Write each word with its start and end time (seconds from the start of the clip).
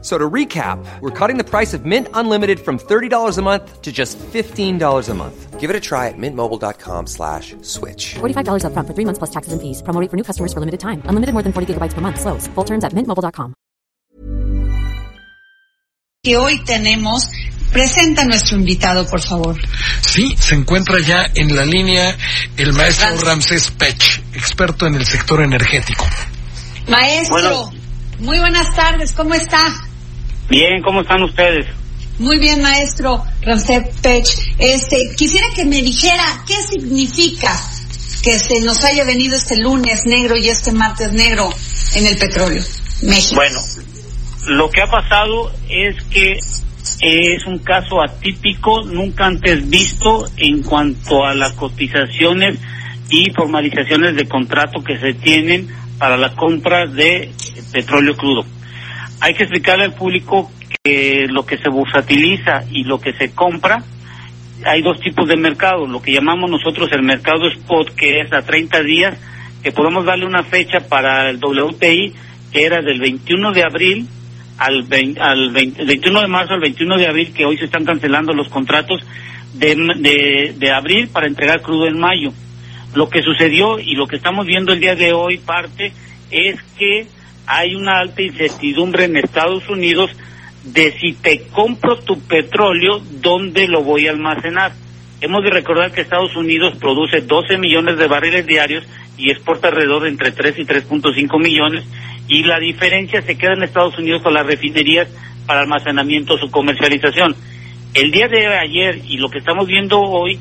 So 0.00 0.16
to 0.16 0.30
recap, 0.30 0.78
we're 1.00 1.10
cutting 1.10 1.38
the 1.38 1.44
price 1.44 1.74
of 1.74 1.84
Mint 1.84 2.06
Unlimited 2.14 2.60
from 2.60 2.78
$30 2.78 3.36
a 3.36 3.42
month 3.42 3.82
to 3.82 3.90
just 3.90 4.16
$15 4.32 5.08
a 5.08 5.14
month. 5.14 5.58
Give 5.58 5.70
it 5.70 5.74
a 5.76 5.80
try 5.80 6.06
at 6.06 6.14
mintmobile.com 6.16 7.08
slash 7.08 7.56
switch. 7.62 8.14
$45 8.14 8.62
upfront 8.62 8.86
for 8.86 8.94
three 8.94 9.04
months 9.04 9.18
plus 9.18 9.30
taxes 9.30 9.52
and 9.52 9.60
fees. 9.60 9.82
Promo 9.82 10.00
rate 10.00 10.08
for 10.08 10.16
new 10.16 10.22
customers 10.22 10.52
for 10.54 10.60
limited 10.60 10.78
time. 10.78 11.02
Unlimited 11.10 11.32
more 11.34 11.42
than 11.42 11.52
40 11.52 11.74
gigabytes 11.74 11.94
per 11.94 12.00
month. 12.00 12.20
Slows. 12.20 12.46
Full 12.54 12.64
terms 12.64 12.84
at 12.84 12.92
mintmobile.com. 12.94 13.54
que 16.22 16.36
hoy 16.36 16.62
tenemos. 16.64 17.26
Presenta 17.72 18.22
a 18.22 18.24
nuestro 18.24 18.56
invitado, 18.56 19.04
por 19.06 19.20
favor. 19.20 19.56
Sí, 20.00 20.34
se 20.38 20.54
encuentra 20.54 20.98
ya 21.00 21.26
en 21.34 21.54
la 21.54 21.64
línea 21.66 22.16
el 22.56 22.72
maestro 22.72 23.14
Ramsés 23.20 23.70
Pech, 23.72 24.22
experto 24.32 24.86
en 24.86 24.94
el 24.94 25.04
sector 25.04 25.42
energético. 25.42 26.06
Maestro, 26.88 27.36
Bueno. 27.36 27.70
muy 28.20 28.38
buenas 28.38 28.74
tardes, 28.74 29.12
¿cómo 29.12 29.34
está? 29.34 29.58
Bien, 30.48 30.80
¿cómo 30.82 31.02
están 31.02 31.22
ustedes? 31.22 31.66
Muy 32.18 32.38
bien, 32.38 32.62
maestro 32.62 33.22
Ramsey 33.42 33.80
Pech. 34.02 34.26
Este, 34.58 34.96
quisiera 35.16 35.46
que 35.54 35.64
me 35.64 35.82
dijera 35.82 36.24
qué 36.46 36.54
significa 36.54 37.52
que 38.22 38.38
se 38.38 38.60
nos 38.62 38.82
haya 38.84 39.04
venido 39.04 39.36
este 39.36 39.60
lunes 39.60 40.04
negro 40.06 40.36
y 40.36 40.48
este 40.48 40.72
martes 40.72 41.12
negro 41.12 41.50
en 41.94 42.06
el 42.06 42.16
petróleo, 42.16 42.62
México. 43.02 43.36
Bueno, 43.36 43.58
lo 44.46 44.70
que 44.70 44.82
ha 44.82 44.86
pasado 44.86 45.52
es 45.68 46.02
que 46.04 46.38
es 47.00 47.46
un 47.46 47.58
caso 47.58 48.02
atípico, 48.02 48.82
nunca 48.84 49.26
antes 49.26 49.68
visto 49.68 50.26
en 50.38 50.62
cuanto 50.62 51.24
a 51.24 51.34
las 51.34 51.52
cotizaciones 51.52 52.58
y 53.10 53.30
formalizaciones 53.32 54.16
de 54.16 54.26
contrato 54.26 54.82
que 54.82 54.98
se 54.98 55.14
tienen 55.14 55.68
para 55.98 56.16
la 56.16 56.34
compra 56.34 56.86
de 56.86 57.30
petróleo 57.72 58.16
crudo. 58.16 58.57
Hay 59.20 59.34
que 59.34 59.44
explicarle 59.44 59.84
al 59.84 59.94
público 59.94 60.50
que 60.82 61.26
lo 61.28 61.44
que 61.44 61.58
se 61.58 61.68
bursatiliza 61.68 62.64
y 62.70 62.84
lo 62.84 63.00
que 63.00 63.12
se 63.14 63.34
compra, 63.34 63.82
hay 64.64 64.82
dos 64.82 65.00
tipos 65.00 65.28
de 65.28 65.36
mercado, 65.36 65.86
lo 65.86 66.02
que 66.02 66.12
llamamos 66.12 66.50
nosotros 66.50 66.90
el 66.92 67.02
mercado 67.02 67.48
spot, 67.48 67.94
que 67.94 68.20
es 68.20 68.32
a 68.32 68.42
30 68.42 68.82
días, 68.82 69.18
que 69.62 69.72
podemos 69.72 70.04
darle 70.04 70.26
una 70.26 70.42
fecha 70.42 70.80
para 70.88 71.30
el 71.30 71.38
WTI, 71.38 72.14
que 72.52 72.64
era 72.64 72.80
del 72.80 73.00
21 73.00 73.52
de 73.52 73.62
abril 73.64 74.08
al, 74.58 74.82
20 74.82 75.20
al 75.20 75.50
20 75.50 75.82
el 75.82 75.88
21 75.88 76.20
de 76.20 76.26
marzo 76.28 76.54
al 76.54 76.60
21 76.60 76.96
de 76.96 77.06
abril, 77.06 77.32
que 77.32 77.44
hoy 77.44 77.56
se 77.56 77.66
están 77.66 77.84
cancelando 77.84 78.32
los 78.32 78.48
contratos 78.48 79.00
de, 79.54 80.54
de 80.56 80.72
abril 80.72 81.08
para 81.08 81.26
entregar 81.26 81.62
crudo 81.62 81.86
en 81.86 81.98
mayo. 81.98 82.32
Lo 82.94 83.08
que 83.08 83.22
sucedió 83.22 83.78
y 83.78 83.94
lo 83.94 84.06
que 84.06 84.16
estamos 84.16 84.46
viendo 84.46 84.72
el 84.72 84.80
día 84.80 84.94
de 84.94 85.12
hoy 85.12 85.38
parte 85.38 85.92
es 86.30 86.56
que 86.78 87.06
hay 87.48 87.74
una 87.74 87.98
alta 87.98 88.20
incertidumbre 88.20 89.04
en 89.04 89.16
Estados 89.16 89.66
Unidos 89.70 90.10
de 90.64 90.92
si 91.00 91.14
te 91.14 91.44
compro 91.48 91.96
tu 91.96 92.20
petróleo, 92.20 93.00
¿dónde 93.22 93.66
lo 93.68 93.82
voy 93.82 94.06
a 94.06 94.10
almacenar? 94.10 94.72
Hemos 95.22 95.42
de 95.42 95.50
recordar 95.50 95.90
que 95.90 96.02
Estados 96.02 96.36
Unidos 96.36 96.76
produce 96.78 97.22
12 97.22 97.56
millones 97.56 97.96
de 97.96 98.06
barriles 98.06 98.46
diarios 98.46 98.84
y 99.16 99.30
exporta 99.30 99.68
alrededor 99.68 100.02
de 100.02 100.10
entre 100.10 100.30
3 100.30 100.58
y 100.58 100.64
3.5 100.64 101.42
millones 101.42 101.84
y 102.28 102.42
la 102.42 102.58
diferencia 102.58 103.22
se 103.22 103.38
queda 103.38 103.54
en 103.54 103.62
Estados 103.62 103.98
Unidos 103.98 104.22
con 104.22 104.34
las 104.34 104.46
refinerías 104.46 105.08
para 105.46 105.62
almacenamiento 105.62 106.34
o 106.34 106.38
su 106.38 106.50
comercialización. 106.50 107.34
El 107.94 108.10
día 108.10 108.28
de 108.28 108.46
ayer 108.46 109.00
y 109.06 109.16
lo 109.16 109.30
que 109.30 109.38
estamos 109.38 109.66
viendo 109.66 109.98
hoy 109.98 110.38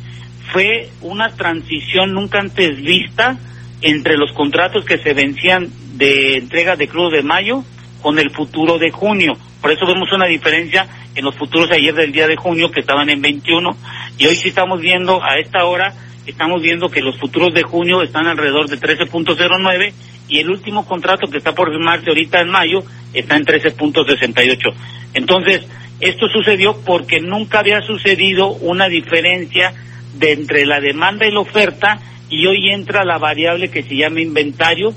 fue 0.51 0.89
una 1.01 1.29
transición 1.29 2.13
nunca 2.13 2.39
antes 2.39 2.81
vista 2.81 3.37
entre 3.81 4.17
los 4.17 4.33
contratos 4.33 4.83
que 4.83 4.97
se 4.97 5.13
vencían 5.13 5.69
de 5.97 6.37
entrega 6.37 6.75
de 6.75 6.87
crudo 6.87 7.09
de 7.09 7.23
mayo 7.23 7.63
con 8.01 8.19
el 8.19 8.31
futuro 8.31 8.77
de 8.77 8.91
junio. 8.91 9.33
Por 9.61 9.71
eso 9.71 9.85
vemos 9.85 10.11
una 10.13 10.27
diferencia 10.27 10.87
en 11.15 11.25
los 11.25 11.35
futuros 11.35 11.69
de 11.69 11.75
ayer 11.75 11.95
del 11.95 12.11
día 12.11 12.27
de 12.27 12.35
junio 12.35 12.71
que 12.71 12.81
estaban 12.81 13.09
en 13.09 13.21
21 13.21 13.75
y 14.17 14.27
hoy 14.27 14.35
sí 14.35 14.49
estamos 14.49 14.79
viendo 14.79 15.23
a 15.23 15.39
esta 15.39 15.65
hora 15.65 15.93
estamos 16.27 16.61
viendo 16.61 16.89
que 16.89 17.01
los 17.01 17.17
futuros 17.17 17.53
de 17.53 17.63
junio 17.63 18.03
están 18.03 18.27
alrededor 18.27 18.67
de 18.67 18.77
13.09 18.77 19.93
y 20.27 20.39
el 20.39 20.49
último 20.49 20.85
contrato 20.85 21.27
que 21.31 21.37
está 21.37 21.53
por 21.53 21.71
firmarse 21.71 22.09
ahorita 22.09 22.41
en 22.41 22.49
mayo 22.49 22.83
está 23.13 23.37
en 23.37 23.45
13.68. 23.45 24.73
Entonces, 25.13 25.65
esto 25.99 26.27
sucedió 26.27 26.75
porque 26.85 27.21
nunca 27.21 27.59
había 27.59 27.81
sucedido 27.81 28.49
una 28.49 28.89
diferencia 28.89 29.73
de 30.15 30.33
entre 30.33 30.65
la 30.65 30.79
demanda 30.79 31.25
y 31.25 31.31
la 31.31 31.39
oferta 31.39 31.99
y 32.29 32.45
hoy 32.45 32.71
entra 32.71 33.05
la 33.05 33.17
variable 33.17 33.69
que 33.69 33.83
se 33.83 33.95
llama 33.95 34.19
inventario, 34.19 34.93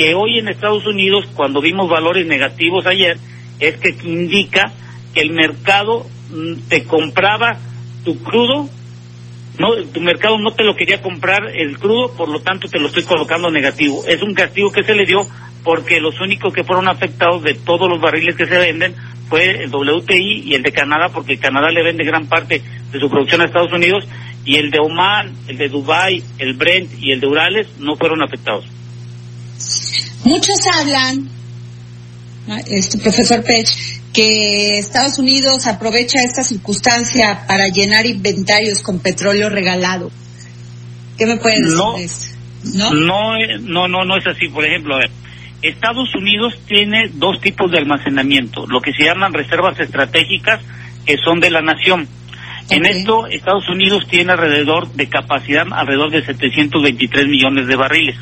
que 0.00 0.14
hoy 0.14 0.38
en 0.38 0.48
Estados 0.48 0.86
Unidos, 0.86 1.26
cuando 1.34 1.60
vimos 1.60 1.90
valores 1.90 2.26
negativos 2.26 2.86
ayer, 2.86 3.18
es 3.58 3.76
que 3.76 3.94
indica 4.04 4.72
que 5.12 5.20
el 5.20 5.32
mercado 5.32 6.06
mm, 6.30 6.68
te 6.70 6.84
compraba 6.84 7.58
tu 8.02 8.22
crudo, 8.22 8.66
no, 9.58 9.74
tu 9.92 10.00
mercado 10.00 10.38
no 10.38 10.52
te 10.52 10.64
lo 10.64 10.74
quería 10.74 11.02
comprar 11.02 11.54
el 11.54 11.78
crudo, 11.78 12.16
por 12.16 12.30
lo 12.30 12.40
tanto 12.40 12.66
te 12.66 12.78
lo 12.78 12.86
estoy 12.86 13.02
colocando 13.02 13.50
negativo. 13.50 14.02
Es 14.08 14.22
un 14.22 14.32
castigo 14.32 14.72
que 14.72 14.84
se 14.84 14.94
le 14.94 15.04
dio 15.04 15.20
porque 15.64 16.00
los 16.00 16.18
únicos 16.22 16.54
que 16.54 16.64
fueron 16.64 16.88
afectados 16.88 17.42
de 17.42 17.52
todos 17.52 17.86
los 17.86 18.00
barriles 18.00 18.36
que 18.36 18.46
se 18.46 18.56
venden 18.56 18.94
fue 19.28 19.64
el 19.64 19.70
WTI 19.70 20.44
y 20.46 20.54
el 20.54 20.62
de 20.62 20.72
Canadá, 20.72 21.10
porque 21.12 21.36
Canadá 21.36 21.68
le 21.68 21.82
vende 21.82 22.04
gran 22.04 22.26
parte 22.26 22.62
de 22.90 22.98
su 22.98 23.10
producción 23.10 23.42
a 23.42 23.44
Estados 23.44 23.74
Unidos, 23.74 24.08
y 24.46 24.56
el 24.56 24.70
de 24.70 24.78
Oman, 24.78 25.30
el 25.46 25.58
de 25.58 25.68
Dubai, 25.68 26.22
el 26.38 26.54
Brent 26.54 26.90
y 26.98 27.12
el 27.12 27.20
de 27.20 27.26
Urales 27.26 27.68
no 27.78 27.96
fueron 27.96 28.22
afectados. 28.22 28.64
Muchos 30.24 30.56
hablan, 30.74 31.28
este 32.66 32.98
profesor 32.98 33.42
Pech, 33.42 33.68
que 34.12 34.78
Estados 34.78 35.18
Unidos 35.18 35.66
aprovecha 35.66 36.22
esta 36.22 36.42
circunstancia 36.42 37.44
para 37.46 37.68
llenar 37.68 38.06
inventarios 38.06 38.82
con 38.82 38.98
petróleo 38.98 39.48
regalado. 39.48 40.10
¿Qué 41.16 41.26
me 41.26 41.36
pueden 41.36 41.62
decir 41.62 41.76
No. 41.76 41.96
de 41.96 42.04
esto? 42.04 42.26
¿No? 42.74 42.92
No, 42.92 43.32
no, 43.60 43.88
no, 43.88 44.04
no 44.04 44.16
es 44.18 44.26
así. 44.26 44.48
Por 44.48 44.64
ejemplo, 44.66 44.94
a 44.96 44.98
ver, 44.98 45.10
Estados 45.62 46.14
Unidos 46.14 46.54
tiene 46.66 47.10
dos 47.14 47.40
tipos 47.40 47.70
de 47.70 47.78
almacenamiento, 47.78 48.66
lo 48.66 48.80
que 48.80 48.92
se 48.92 49.04
llaman 49.04 49.32
reservas 49.32 49.78
estratégicas, 49.78 50.60
que 51.06 51.16
son 51.24 51.40
de 51.40 51.50
la 51.50 51.62
nación. 51.62 52.08
En 52.70 52.86
esto, 52.86 53.26
Estados 53.26 53.68
Unidos 53.68 54.04
tiene 54.08 54.32
alrededor 54.32 54.92
de 54.92 55.08
capacidad, 55.08 55.66
alrededor 55.72 56.10
de 56.10 56.24
723 56.24 57.26
millones 57.26 57.66
de 57.66 57.76
barriles. 57.76 58.16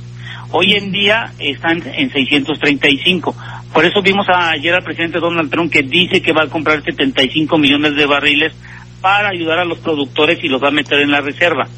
Hoy 0.50 0.72
en 0.74 0.90
día 0.92 1.32
están 1.38 1.82
en 1.86 2.10
635. 2.10 3.36
Por 3.72 3.84
eso 3.84 4.00
vimos 4.00 4.26
ayer 4.30 4.74
al 4.74 4.82
presidente 4.82 5.18
Donald 5.18 5.50
Trump 5.50 5.70
que 5.70 5.82
dice 5.82 6.22
que 6.22 6.32
va 6.32 6.44
a 6.44 6.48
comprar 6.48 6.82
75 6.82 7.58
millones 7.58 7.96
de 7.96 8.06
barriles 8.06 8.54
para 9.00 9.28
ayudar 9.28 9.58
a 9.58 9.64
los 9.64 9.78
productores 9.78 10.42
y 10.42 10.48
los 10.48 10.62
va 10.62 10.68
a 10.68 10.72
meter 10.72 11.00
en 11.00 11.10
la 11.10 11.20
reserva. 11.20 11.68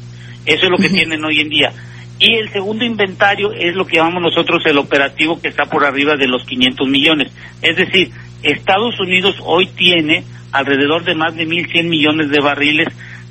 Eso 0.45 0.65
es 0.65 0.71
lo 0.71 0.77
que 0.77 0.89
tienen 0.89 1.23
hoy 1.23 1.41
en 1.41 1.49
día. 1.49 1.73
Y 2.17 2.35
el 2.35 2.51
segundo 2.51 2.85
inventario 2.85 3.51
es 3.51 3.75
lo 3.75 3.85
que 3.85 3.97
llamamos 3.97 4.21
nosotros 4.21 4.63
el 4.65 4.77
operativo 4.77 5.41
que 5.41 5.47
está 5.47 5.65
por 5.65 5.83
arriba 5.83 6.15
de 6.15 6.27
los 6.27 6.45
500 6.45 6.87
millones. 6.87 7.31
Es 7.61 7.75
decir, 7.75 8.11
Estados 8.43 8.99
Unidos 8.99 9.35
hoy 9.43 9.67
tiene 9.67 10.23
alrededor 10.51 11.03
de 11.03 11.15
más 11.15 11.35
de 11.35 11.47
1.100 11.47 11.89
millones 11.89 12.29
de 12.29 12.39
barriles 12.39 12.87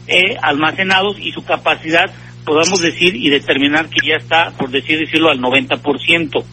eh, 0.07 0.37
almacenados 0.43 1.19
y 1.21 1.31
su 1.33 1.45
capacidad, 1.45 2.11
podemos 2.45 2.81
decir 2.81 3.17
y 3.17 3.31
determinar 3.31 3.89
que 3.89 4.07
ya 4.07 4.17
está, 4.17 4.53
por 4.57 4.71
decir 4.71 4.99
decirlo, 4.99 5.31
al 5.31 5.41
90%. 5.41 6.45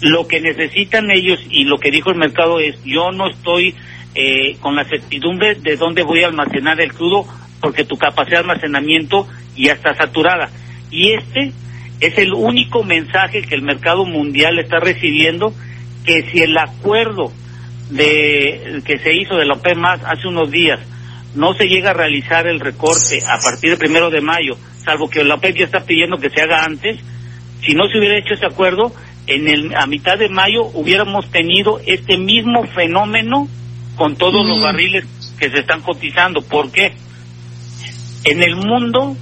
Lo 0.00 0.28
que 0.28 0.40
necesitan 0.40 1.10
ellos 1.10 1.40
y 1.50 1.64
lo 1.64 1.78
que 1.78 1.90
dijo 1.90 2.10
el 2.10 2.16
mercado 2.16 2.60
es, 2.60 2.76
yo 2.84 3.10
no 3.10 3.28
estoy 3.28 3.74
eh, 4.14 4.56
con 4.60 4.76
la 4.76 4.84
certidumbre 4.84 5.56
de 5.56 5.76
dónde 5.76 6.02
voy 6.02 6.22
a 6.22 6.28
almacenar 6.28 6.80
el 6.80 6.92
crudo 6.92 7.26
porque 7.60 7.84
tu 7.84 7.96
capacidad 7.96 8.42
de 8.42 8.50
almacenamiento 8.50 9.26
ya 9.56 9.72
está 9.72 9.94
saturada. 9.94 10.50
Y 10.90 11.12
este 11.12 11.52
es 12.00 12.16
el 12.18 12.32
único 12.32 12.84
mensaje 12.84 13.42
que 13.42 13.54
el 13.54 13.62
mercado 13.62 14.04
mundial 14.04 14.58
está 14.58 14.78
recibiendo, 14.78 15.52
que 16.04 16.22
si 16.30 16.40
el 16.40 16.56
acuerdo 16.56 17.32
de 17.90 18.82
que 18.84 18.98
se 18.98 19.14
hizo 19.14 19.36
de 19.36 19.46
la 19.46 19.54
OPEP 19.54 19.76
más 19.76 20.00
hace 20.04 20.28
unos 20.28 20.50
días 20.50 20.78
no 21.34 21.54
se 21.54 21.64
llega 21.66 21.90
a 21.90 21.94
realizar 21.94 22.46
el 22.46 22.60
recorte 22.60 23.20
a 23.26 23.38
partir 23.40 23.70
del 23.70 23.78
primero 23.78 24.10
de 24.10 24.20
mayo, 24.20 24.56
salvo 24.88 25.10
que 25.10 25.22
la 25.22 25.34
OPEP 25.34 25.58
ya 25.58 25.66
está 25.66 25.80
pidiendo 25.80 26.16
que 26.16 26.30
se 26.30 26.40
haga 26.40 26.64
antes, 26.64 26.98
si 27.62 27.74
no 27.74 27.86
se 27.88 27.98
hubiera 27.98 28.18
hecho 28.18 28.32
ese 28.32 28.46
acuerdo, 28.46 28.90
en 29.26 29.46
el, 29.46 29.76
a 29.76 29.86
mitad 29.86 30.16
de 30.16 30.30
mayo 30.30 30.64
hubiéramos 30.72 31.30
tenido 31.30 31.78
este 31.84 32.16
mismo 32.16 32.66
fenómeno 32.68 33.46
con 33.96 34.16
todos 34.16 34.46
los 34.46 34.62
barriles 34.62 35.04
que 35.38 35.50
se 35.50 35.58
están 35.58 35.82
cotizando. 35.82 36.40
¿Por 36.40 36.72
qué? 36.72 36.94
En 38.24 38.42
el 38.42 38.56
mundo 38.56 39.14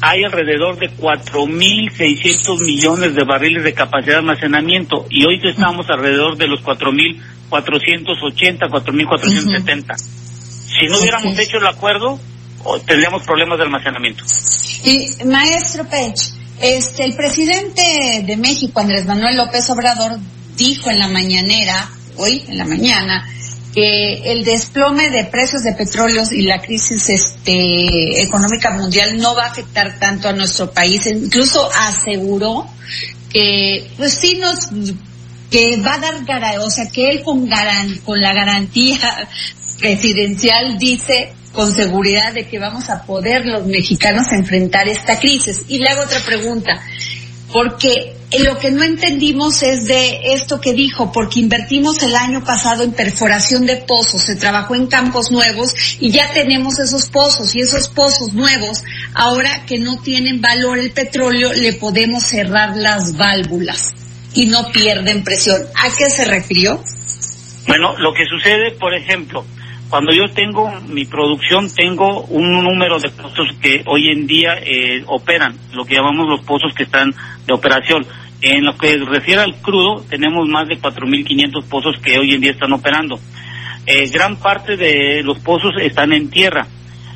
hay 0.00 0.22
alrededor 0.22 0.78
de 0.78 0.88
4.600 0.90 2.64
millones 2.64 3.16
de 3.16 3.24
barriles 3.24 3.64
de 3.64 3.74
capacidad 3.74 4.14
de 4.14 4.20
almacenamiento 4.20 5.06
y 5.10 5.26
hoy 5.26 5.40
estamos 5.42 5.90
alrededor 5.90 6.36
de 6.36 6.46
los 6.46 6.62
4.480, 6.62 8.70
4.470. 8.70 9.96
Si 9.96 10.86
no 10.86 11.00
hubiéramos 11.00 11.36
hecho 11.36 11.58
el 11.58 11.66
acuerdo, 11.66 12.20
tendríamos 12.86 13.22
problemas 13.24 13.58
de 13.58 13.64
almacenamiento. 13.64 14.24
Y 14.84 15.08
maestro 15.24 15.84
Pech, 15.88 16.14
este, 16.60 17.04
el 17.04 17.14
presidente 17.14 18.22
de 18.24 18.36
México, 18.36 18.80
Andrés 18.80 19.06
Manuel 19.06 19.36
López 19.36 19.68
Obrador, 19.70 20.18
dijo 20.56 20.90
en 20.90 20.98
la 20.98 21.08
mañanera, 21.08 21.88
hoy 22.16 22.44
en 22.48 22.58
la 22.58 22.64
mañana, 22.64 23.28
que 23.74 24.32
el 24.32 24.44
desplome 24.44 25.10
de 25.10 25.24
precios 25.24 25.62
de 25.62 25.72
petróleos 25.74 26.32
y 26.32 26.42
la 26.42 26.60
crisis 26.60 27.08
este, 27.10 28.22
económica 28.22 28.70
mundial 28.72 29.18
no 29.18 29.36
va 29.36 29.44
a 29.44 29.50
afectar 29.50 29.98
tanto 30.00 30.28
a 30.28 30.32
nuestro 30.32 30.70
país. 30.72 31.06
Incluso 31.06 31.68
aseguró 31.80 32.66
que, 33.30 33.88
pues 33.96 34.14
sí 34.14 34.36
nos, 34.40 34.68
que 35.50 35.76
va 35.76 35.94
a 35.94 35.98
dar 35.98 36.24
gara- 36.24 36.60
o 36.62 36.70
sea, 36.70 36.88
que 36.88 37.10
él 37.10 37.22
con, 37.22 37.46
garan, 37.48 37.98
con 37.98 38.20
la 38.20 38.32
garantía 38.32 39.28
presidencial 39.78 40.78
dice 40.78 41.32
con 41.58 41.74
seguridad 41.74 42.32
de 42.34 42.46
que 42.46 42.60
vamos 42.60 42.88
a 42.88 43.02
poder 43.02 43.44
los 43.44 43.66
mexicanos 43.66 44.30
enfrentar 44.30 44.86
esta 44.86 45.18
crisis. 45.18 45.64
Y 45.66 45.78
le 45.78 45.88
hago 45.88 46.02
otra 46.02 46.20
pregunta, 46.20 46.80
porque 47.52 48.14
lo 48.44 48.60
que 48.60 48.70
no 48.70 48.84
entendimos 48.84 49.64
es 49.64 49.86
de 49.86 50.34
esto 50.34 50.60
que 50.60 50.72
dijo, 50.72 51.10
porque 51.10 51.40
invertimos 51.40 52.00
el 52.04 52.14
año 52.14 52.44
pasado 52.44 52.84
en 52.84 52.92
perforación 52.92 53.66
de 53.66 53.74
pozos, 53.74 54.22
se 54.22 54.36
trabajó 54.36 54.76
en 54.76 54.86
campos 54.86 55.32
nuevos 55.32 55.74
y 55.98 56.12
ya 56.12 56.30
tenemos 56.32 56.78
esos 56.78 57.08
pozos 57.08 57.56
y 57.56 57.60
esos 57.62 57.88
pozos 57.88 58.34
nuevos, 58.34 58.84
ahora 59.14 59.64
que 59.66 59.80
no 59.80 60.00
tienen 60.00 60.40
valor 60.40 60.78
el 60.78 60.92
petróleo, 60.92 61.52
le 61.52 61.72
podemos 61.72 62.22
cerrar 62.22 62.76
las 62.76 63.16
válvulas 63.16 63.94
y 64.32 64.46
no 64.46 64.70
pierden 64.70 65.24
presión. 65.24 65.60
¿A 65.74 65.88
qué 65.90 66.08
se 66.08 66.24
refirió? 66.24 66.80
Bueno, 67.66 67.98
lo 67.98 68.14
que 68.14 68.24
sucede, 68.26 68.76
por 68.78 68.94
ejemplo, 68.94 69.44
cuando 69.88 70.12
yo 70.12 70.28
tengo 70.28 70.70
mi 70.88 71.04
producción, 71.06 71.68
tengo 71.74 72.22
un 72.24 72.62
número 72.62 72.98
de 72.98 73.10
pozos 73.10 73.48
que 73.60 73.82
hoy 73.86 74.08
en 74.10 74.26
día 74.26 74.54
eh, 74.60 75.02
operan, 75.06 75.56
lo 75.72 75.84
que 75.84 75.94
llamamos 75.94 76.28
los 76.28 76.40
pozos 76.42 76.74
que 76.74 76.82
están 76.82 77.14
de 77.46 77.54
operación. 77.54 78.06
En 78.40 78.64
lo 78.64 78.76
que 78.76 78.96
refiere 78.98 79.40
al 79.40 79.56
crudo, 79.56 80.04
tenemos 80.08 80.46
más 80.46 80.68
de 80.68 80.78
4.500 80.78 81.64
pozos 81.68 81.96
que 82.02 82.18
hoy 82.18 82.34
en 82.34 82.40
día 82.40 82.52
están 82.52 82.72
operando. 82.72 83.18
Eh, 83.86 84.08
gran 84.10 84.36
parte 84.36 84.76
de 84.76 85.22
los 85.22 85.38
pozos 85.38 85.72
están 85.80 86.12
en 86.12 86.28
tierra. 86.28 86.66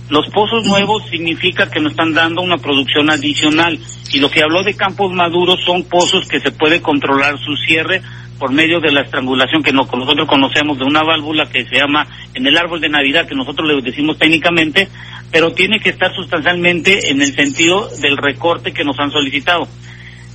Los 0.09 0.29
pozos 0.31 0.65
nuevos 0.65 1.05
significa 1.11 1.71
que 1.71 1.81
nos 1.81 1.93
están 1.93 2.13
dando 2.13 2.43
una 2.43 2.57
producción 2.57 3.11
adicional 3.11 3.79
y 4.13 4.19
lo 4.19 4.31
que 4.31 4.43
habló 4.43 4.63
de 4.63 4.75
campos 4.75 5.13
maduros 5.13 5.61
son 5.65 5.85
pozos 5.85 6.27
que 6.27 6.41
se 6.41 6.51
puede 6.51 6.81
controlar 6.81 7.39
su 7.39 7.55
cierre 7.67 8.03
por 8.43 8.51
medio 8.51 8.81
de 8.81 8.91
la 8.91 9.03
estrangulación 9.03 9.63
que 9.63 9.71
no- 9.73 9.89
que 9.89 9.97
nosotros 9.97 10.27
conocemos 10.27 10.77
de 10.77 10.85
una 10.85 11.05
válvula 11.05 11.47
que 11.49 11.65
se 11.65 11.77
llama 11.77 12.09
en 12.35 12.45
el 12.45 12.57
árbol 12.57 12.81
de 12.81 12.89
Navidad, 12.89 13.25
que 13.29 13.37
nosotros 13.37 13.69
le 13.69 13.81
decimos 13.81 14.19
técnicamente, 14.19 14.89
pero 15.31 15.53
tiene 15.53 15.79
que 15.79 15.91
estar 15.91 16.13
sustancialmente 16.13 17.11
en 17.11 17.23
el 17.23 17.33
sentido 17.37 17.89
del 18.01 18.17
recorte 18.17 18.73
que 18.73 18.83
nos 18.83 18.99
han 18.99 19.13
solicitado. 19.13 19.69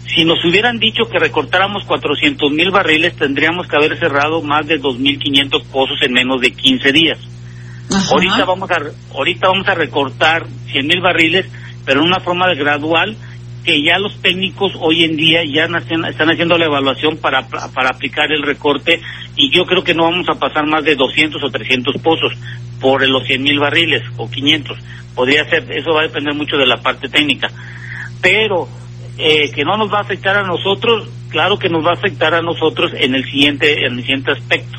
Si 0.06 0.24
nos 0.24 0.38
hubieran 0.46 0.80
dicho 0.80 1.10
que 1.10 1.20
recortáramos 1.20 1.84
400 1.84 2.50
mil 2.50 2.72
barriles, 2.72 3.14
tendríamos 3.18 3.68
que 3.68 3.76
haber 3.76 4.00
cerrado 4.00 4.42
más 4.42 4.66
de 4.66 4.80
2.500 4.80 5.66
pozos 5.66 6.02
en 6.02 6.14
menos 6.14 6.40
de 6.40 6.52
15 6.52 6.94
días. 6.94 7.20
Ajá. 7.94 8.14
Ahorita 8.14 8.46
vamos 8.46 8.72
a 8.72 8.78
ahorita 9.16 9.50
vamos 9.50 9.68
a 9.68 9.76
recortar 9.76 10.46
100 10.72 10.88
mil 10.88 11.02
barriles, 11.02 11.46
pero 11.86 12.00
en 12.00 12.06
una 12.08 12.22
forma 12.22 12.46
gradual 12.54 13.18
que 13.68 13.84
ya 13.84 14.00
los 14.00 14.16
técnicos 14.22 14.72
hoy 14.80 15.04
en 15.04 15.18
día 15.18 15.42
ya 15.44 15.68
nacen- 15.68 16.08
están 16.10 16.30
haciendo 16.32 16.58
la 16.58 16.66
evaluación 16.68 17.18
para 17.18 17.46
para 17.50 17.90
aplicar 17.90 18.32
el 18.32 18.42
recorte 18.44 19.02
y 19.36 19.52
yo 19.52 19.66
creo 19.66 19.84
que 19.84 19.94
no 19.94 20.04
vamos 20.04 20.30
a 20.30 20.40
pasar 20.40 20.66
más 20.66 20.86
de 20.86 20.96
200 20.96 21.44
o 21.44 21.50
300 21.52 21.98
pozos 22.02 22.32
por 22.80 23.06
los 23.10 23.26
100 23.28 23.44
mil 23.44 23.60
barriles 23.60 24.04
o 24.16 24.30
500. 24.32 24.78
Podría 25.14 25.44
ser, 25.50 25.70
eso 25.70 25.94
va 25.94 26.00
a 26.02 26.08
depender 26.08 26.34
mucho 26.34 26.56
de 26.56 26.66
la 26.66 26.78
parte 26.82 27.10
técnica. 27.10 27.50
Pero 28.22 28.70
eh, 29.18 29.52
que 29.52 29.66
no 29.66 29.76
nos 29.76 29.92
va 29.92 29.98
a 29.98 30.02
afectar 30.04 30.38
a 30.38 30.44
nosotros, 30.48 31.10
claro 31.30 31.60
que 31.60 31.68
nos 31.70 31.86
va 31.86 31.92
a 31.92 31.96
afectar 31.96 32.34
a 32.36 32.42
nosotros 32.42 32.92
en 32.98 33.16
el 33.16 33.26
siguiente 33.26 33.86
en 33.86 33.94
el 33.98 34.02
siguiente 34.02 34.32
aspecto. 34.32 34.78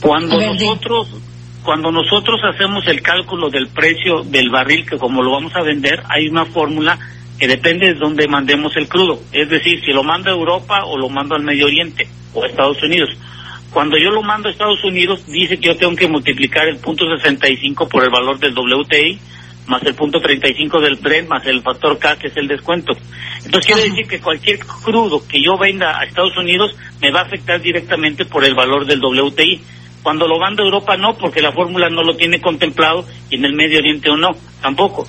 Cuando 0.00 0.38
ver, 0.38 0.48
nosotros 0.52 1.08
cuando 1.64 1.90
nosotros 1.90 2.40
hacemos 2.44 2.86
el 2.86 3.02
cálculo 3.02 3.50
del 3.50 3.66
precio 3.68 4.22
del 4.22 4.48
barril 4.48 4.86
que 4.88 4.96
como 4.96 5.22
lo 5.22 5.32
vamos 5.32 5.54
a 5.56 5.62
vender, 5.62 6.02
hay 6.08 6.28
una 6.28 6.46
fórmula 6.46 6.96
que 7.38 7.46
depende 7.46 7.86
de 7.86 7.94
dónde 7.94 8.26
mandemos 8.26 8.76
el 8.76 8.88
crudo, 8.88 9.20
es 9.32 9.48
decir, 9.48 9.80
si 9.84 9.92
lo 9.92 10.02
mando 10.02 10.30
a 10.30 10.34
Europa 10.34 10.84
o 10.84 10.98
lo 10.98 11.08
mando 11.08 11.34
al 11.36 11.42
Medio 11.42 11.66
Oriente 11.66 12.08
o 12.34 12.42
a 12.42 12.48
Estados 12.48 12.82
Unidos. 12.82 13.10
Cuando 13.70 13.96
yo 13.98 14.10
lo 14.10 14.22
mando 14.22 14.48
a 14.48 14.52
Estados 14.52 14.82
Unidos, 14.82 15.24
dice 15.26 15.58
que 15.58 15.68
yo 15.68 15.76
tengo 15.76 15.94
que 15.94 16.08
multiplicar 16.08 16.68
el 16.68 16.78
punto 16.78 17.04
65 17.16 17.88
por 17.88 18.02
el 18.02 18.10
valor 18.10 18.38
del 18.38 18.58
WTI, 18.58 19.18
más 19.66 19.82
el 19.84 19.94
punto 19.94 20.20
35 20.20 20.80
del 20.80 20.96
Brent, 20.96 21.28
más 21.28 21.46
el 21.46 21.60
factor 21.60 21.98
K, 21.98 22.16
que 22.16 22.28
es 22.28 22.36
el 22.36 22.48
descuento. 22.48 22.94
Entonces 23.44 23.66
quiere 23.66 23.88
decir 23.88 24.08
que 24.08 24.20
cualquier 24.20 24.58
crudo 24.58 25.22
que 25.28 25.40
yo 25.42 25.56
venda 25.58 25.98
a 25.98 26.04
Estados 26.04 26.36
Unidos 26.36 26.74
me 27.00 27.10
va 27.10 27.20
a 27.20 27.24
afectar 27.24 27.60
directamente 27.60 28.24
por 28.24 28.44
el 28.44 28.54
valor 28.54 28.86
del 28.86 29.04
WTI. 29.04 29.60
Cuando 30.02 30.26
lo 30.26 30.38
mando 30.38 30.62
a 30.62 30.66
Europa 30.66 30.96
no, 30.96 31.16
porque 31.16 31.42
la 31.42 31.52
fórmula 31.52 31.90
no 31.90 32.02
lo 32.02 32.16
tiene 32.16 32.40
contemplado 32.40 33.06
y 33.30 33.36
en 33.36 33.44
el 33.44 33.52
Medio 33.52 33.78
Oriente 33.78 34.08
o 34.08 34.16
no, 34.16 34.30
tampoco. 34.62 35.06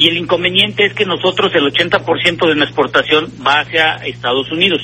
Y 0.00 0.08
el 0.08 0.16
inconveniente 0.16 0.86
es 0.86 0.94
que 0.94 1.04
nosotros 1.04 1.52
el 1.54 1.64
80% 1.64 2.48
de 2.48 2.54
la 2.54 2.64
exportación 2.64 3.30
va 3.46 3.60
hacia 3.60 3.96
Estados 3.96 4.50
Unidos. 4.50 4.80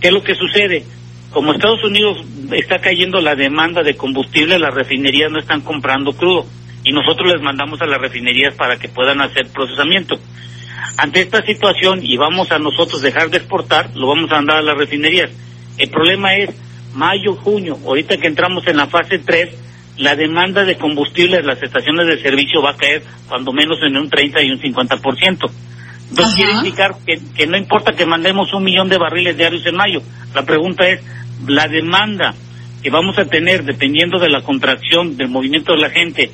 ¿Qué 0.00 0.08
es 0.08 0.14
lo 0.14 0.24
que 0.24 0.34
sucede? 0.34 0.84
Como 1.30 1.52
Estados 1.52 1.84
Unidos 1.84 2.24
está 2.52 2.78
cayendo 2.78 3.20
la 3.20 3.34
demanda 3.34 3.82
de 3.82 3.94
combustible, 3.94 4.58
las 4.58 4.72
refinerías 4.72 5.30
no 5.30 5.38
están 5.38 5.60
comprando 5.60 6.14
crudo 6.14 6.46
y 6.82 6.92
nosotros 6.92 7.30
les 7.30 7.42
mandamos 7.42 7.82
a 7.82 7.86
las 7.86 8.00
refinerías 8.00 8.54
para 8.54 8.78
que 8.78 8.88
puedan 8.88 9.20
hacer 9.20 9.48
procesamiento. 9.48 10.18
Ante 10.96 11.20
esta 11.20 11.42
situación 11.42 12.00
y 12.02 12.16
vamos 12.16 12.50
a 12.50 12.58
nosotros 12.58 13.02
dejar 13.02 13.28
de 13.28 13.36
exportar, 13.36 13.94
lo 13.96 14.06
vamos 14.06 14.32
a 14.32 14.36
mandar 14.36 14.56
a 14.56 14.62
las 14.62 14.78
refinerías. 14.78 15.30
El 15.76 15.90
problema 15.90 16.34
es 16.36 16.48
mayo, 16.94 17.34
junio, 17.34 17.76
ahorita 17.84 18.16
que 18.16 18.28
entramos 18.28 18.66
en 18.66 18.78
la 18.78 18.86
fase 18.86 19.18
3, 19.18 19.50
la 19.98 20.16
demanda 20.16 20.64
de 20.64 20.76
combustible 20.76 21.38
de 21.38 21.42
las 21.42 21.62
estaciones 21.62 22.06
de 22.06 22.22
servicio 22.22 22.62
va 22.62 22.70
a 22.70 22.76
caer 22.76 23.02
cuando 23.28 23.52
menos 23.52 23.78
en 23.82 23.96
un 23.96 24.08
30 24.08 24.42
y 24.42 24.50
un 24.50 24.60
50%. 24.60 25.50
Entonces 26.10 26.26
Ajá. 26.26 26.34
quiere 26.36 26.52
indicar 26.52 26.94
que, 27.04 27.20
que 27.36 27.46
no 27.46 27.56
importa 27.56 27.92
que 27.92 28.06
mandemos 28.06 28.52
un 28.54 28.64
millón 28.64 28.88
de 28.88 28.98
barriles 28.98 29.36
diarios 29.36 29.66
en 29.66 29.76
mayo. 29.76 30.02
La 30.34 30.44
pregunta 30.44 30.88
es, 30.88 31.02
la 31.46 31.68
demanda 31.68 32.34
que 32.82 32.90
vamos 32.90 33.18
a 33.18 33.24
tener 33.24 33.64
dependiendo 33.64 34.18
de 34.18 34.28
la 34.28 34.42
contracción 34.42 35.16
del 35.16 35.28
movimiento 35.28 35.72
de 35.72 35.80
la 35.80 35.90
gente, 35.90 36.30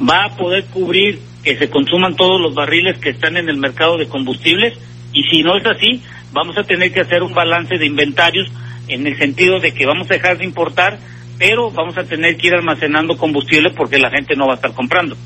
¿va 0.00 0.24
a 0.24 0.36
poder 0.36 0.64
cubrir 0.66 1.20
que 1.42 1.56
se 1.56 1.70
consuman 1.70 2.16
todos 2.16 2.40
los 2.40 2.54
barriles 2.54 2.98
que 2.98 3.10
están 3.10 3.36
en 3.36 3.48
el 3.48 3.56
mercado 3.56 3.96
de 3.96 4.08
combustibles? 4.08 4.74
Y 5.12 5.22
si 5.24 5.42
no 5.42 5.56
es 5.56 5.64
así, 5.66 6.02
vamos 6.32 6.58
a 6.58 6.64
tener 6.64 6.92
que 6.92 7.00
hacer 7.00 7.22
un 7.22 7.32
balance 7.32 7.78
de 7.78 7.86
inventarios 7.86 8.48
en 8.88 9.06
el 9.06 9.16
sentido 9.18 9.60
de 9.60 9.72
que 9.72 9.86
vamos 9.86 10.10
a 10.10 10.14
dejar 10.14 10.38
de 10.38 10.44
importar, 10.44 10.98
pero 11.38 11.70
vamos 11.70 11.96
a 11.96 12.04
tener 12.04 12.36
que 12.36 12.48
ir 12.48 12.54
almacenando 12.54 13.16
combustible 13.16 13.70
porque 13.70 13.98
la 13.98 14.10
gente 14.10 14.34
no 14.36 14.46
va 14.46 14.52
a 14.54 14.56
estar 14.56 14.72
comprando. 14.74 15.16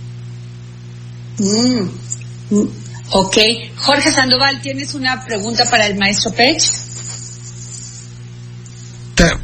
Mm. 1.39 1.89
Mm. 2.51 2.69
Ok. 3.15 3.37
Jorge 3.77 4.11
Sandoval, 4.13 4.61
¿tienes 4.63 4.95
una 4.95 5.25
pregunta 5.25 5.65
para 5.71 5.87
el 5.87 5.97
maestro 5.99 6.33
Pech? 6.33 6.63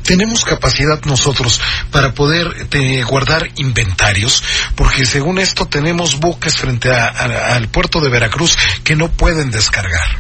Tenemos 0.03 0.45
capacidad 0.45 1.01
nosotros 1.05 1.61
para 1.93 2.13
poder 2.13 2.49
eh, 2.73 3.05
guardar 3.05 3.49
inventarios, 3.57 4.43
porque 4.75 5.05
según 5.07 5.39
esto 5.39 5.67
tenemos 5.67 6.19
buques 6.19 6.57
frente 6.57 6.91
a- 6.91 7.09
a- 7.09 7.55
al 7.55 7.69
puerto 7.69 8.01
de 8.01 8.09
Veracruz 8.09 8.57
que 8.83 8.97
no 8.97 9.09
pueden 9.11 9.51
descargar. 9.53 10.19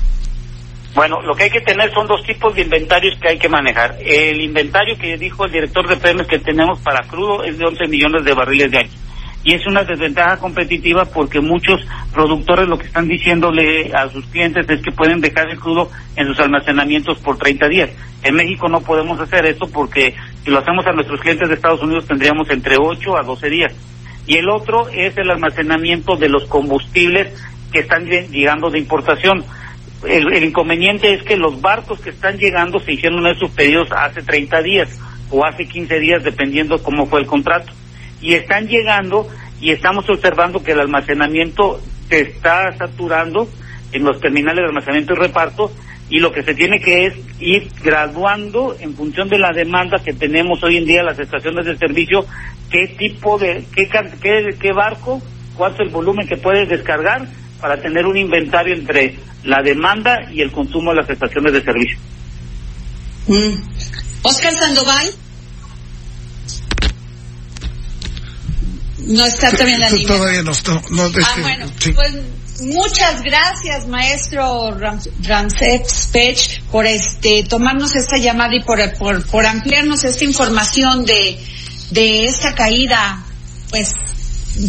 Bueno, 0.98 1.22
lo 1.22 1.36
que 1.36 1.44
hay 1.44 1.50
que 1.50 1.60
tener 1.60 1.92
son 1.94 2.08
dos 2.08 2.24
tipos 2.24 2.52
de 2.56 2.62
inventarios 2.62 3.16
que 3.20 3.28
hay 3.28 3.38
que 3.38 3.48
manejar. 3.48 3.94
El 4.04 4.40
inventario 4.40 4.98
que 4.98 5.16
dijo 5.16 5.44
el 5.44 5.52
director 5.52 5.86
de 5.86 5.94
Pemex 5.96 6.26
que 6.28 6.40
tenemos 6.40 6.80
para 6.80 7.06
crudo 7.06 7.44
es 7.44 7.56
de 7.56 7.66
11 7.66 7.86
millones 7.86 8.24
de 8.24 8.34
barriles 8.34 8.68
de 8.72 8.78
año. 8.78 8.90
Y 9.44 9.54
es 9.54 9.64
una 9.68 9.84
desventaja 9.84 10.38
competitiva 10.38 11.04
porque 11.04 11.38
muchos 11.40 11.80
productores 12.12 12.66
lo 12.66 12.76
que 12.76 12.86
están 12.86 13.06
diciéndole 13.06 13.92
a 13.94 14.08
sus 14.08 14.26
clientes 14.26 14.68
es 14.68 14.82
que 14.82 14.90
pueden 14.90 15.20
dejar 15.20 15.48
el 15.48 15.60
crudo 15.60 15.88
en 16.16 16.26
sus 16.26 16.40
almacenamientos 16.40 17.16
por 17.18 17.38
30 17.38 17.68
días. 17.68 17.90
En 18.24 18.34
México 18.34 18.68
no 18.68 18.80
podemos 18.80 19.20
hacer 19.20 19.46
eso 19.46 19.70
porque 19.72 20.16
si 20.44 20.50
lo 20.50 20.58
hacemos 20.58 20.84
a 20.84 20.92
nuestros 20.92 21.20
clientes 21.20 21.48
de 21.48 21.54
Estados 21.54 21.80
Unidos 21.80 22.08
tendríamos 22.08 22.50
entre 22.50 22.74
8 22.76 23.16
a 23.16 23.22
12 23.22 23.48
días. 23.48 23.72
Y 24.26 24.36
el 24.38 24.48
otro 24.48 24.88
es 24.88 25.16
el 25.16 25.30
almacenamiento 25.30 26.16
de 26.16 26.28
los 26.28 26.44
combustibles 26.46 27.28
que 27.70 27.78
están 27.78 28.04
lle- 28.06 28.28
llegando 28.30 28.68
de 28.68 28.80
importación. 28.80 29.44
El, 30.06 30.44
inconveniente 30.44 31.12
es 31.12 31.22
que 31.22 31.36
los 31.36 31.60
barcos 31.60 32.00
que 32.00 32.10
están 32.10 32.38
llegando 32.38 32.78
se 32.78 32.92
hicieron 32.92 33.22
sus 33.36 33.50
pedidos 33.50 33.88
hace 33.90 34.22
30 34.22 34.62
días 34.62 34.88
o 35.30 35.44
hace 35.44 35.66
15 35.66 35.98
días, 35.98 36.22
dependiendo 36.22 36.82
cómo 36.82 37.06
fue 37.06 37.20
el 37.20 37.26
contrato. 37.26 37.72
Y 38.20 38.34
están 38.34 38.68
llegando 38.68 39.28
y 39.60 39.72
estamos 39.72 40.08
observando 40.08 40.62
que 40.62 40.72
el 40.72 40.80
almacenamiento 40.80 41.80
se 42.08 42.20
está 42.20 42.76
saturando 42.76 43.48
en 43.92 44.04
los 44.04 44.20
terminales 44.20 44.62
de 44.62 44.68
almacenamiento 44.68 45.14
y 45.14 45.16
reparto 45.16 45.72
y 46.10 46.20
lo 46.20 46.32
que 46.32 46.42
se 46.42 46.54
tiene 46.54 46.80
que 46.80 47.06
es 47.06 47.14
ir 47.38 47.68
graduando 47.82 48.76
en 48.80 48.94
función 48.94 49.28
de 49.28 49.38
la 49.38 49.52
demanda 49.52 49.98
que 50.02 50.14
tenemos 50.14 50.62
hoy 50.62 50.78
en 50.78 50.86
día 50.86 51.02
las 51.02 51.18
estaciones 51.18 51.66
de 51.66 51.76
servicio, 51.76 52.24
qué 52.70 52.88
tipo 52.98 53.38
de, 53.38 53.64
qué, 53.74 53.88
qué, 54.22 54.56
qué 54.58 54.72
barco, 54.72 55.20
cuánto 55.56 55.82
el 55.82 55.90
volumen 55.90 56.26
que 56.26 56.36
puedes 56.36 56.68
descargar 56.68 57.26
para 57.60 57.80
tener 57.80 58.06
un 58.06 58.16
inventario 58.16 58.74
entre 58.74 59.18
la 59.44 59.62
demanda 59.62 60.30
y 60.32 60.40
el 60.40 60.52
consumo 60.52 60.90
de 60.90 60.96
las 60.96 61.10
estaciones 61.10 61.52
de 61.52 61.62
servicio. 61.62 61.98
Mm. 63.26 63.54
Oscar 64.22 64.54
Sandoval. 64.54 65.10
No 68.98 69.24
está 69.24 69.50
todavía 69.50 69.78
la 69.78 69.90
línea. 69.90 70.08
Todavía 70.08 70.42
no 70.42 70.50
está. 70.50 70.82
No, 70.90 71.02
ah, 71.04 71.10
este, 71.16 71.40
bueno, 71.40 71.66
sí. 71.78 71.92
pues 71.92 72.14
muchas 72.60 73.22
gracias, 73.22 73.86
maestro 73.86 74.76
Ramsep 75.22 75.86
Spech, 75.86 76.62
por 76.64 76.84
este 76.86 77.44
tomarnos 77.48 77.94
esta 77.96 78.18
llamada 78.18 78.56
y 78.56 78.62
por, 78.64 78.78
por, 78.98 79.24
por 79.26 79.46
ampliarnos 79.46 80.04
esta 80.04 80.24
información 80.24 81.06
de, 81.06 81.38
de 81.90 82.26
esta 82.26 82.54
caída, 82.54 83.24
pues 83.70 83.94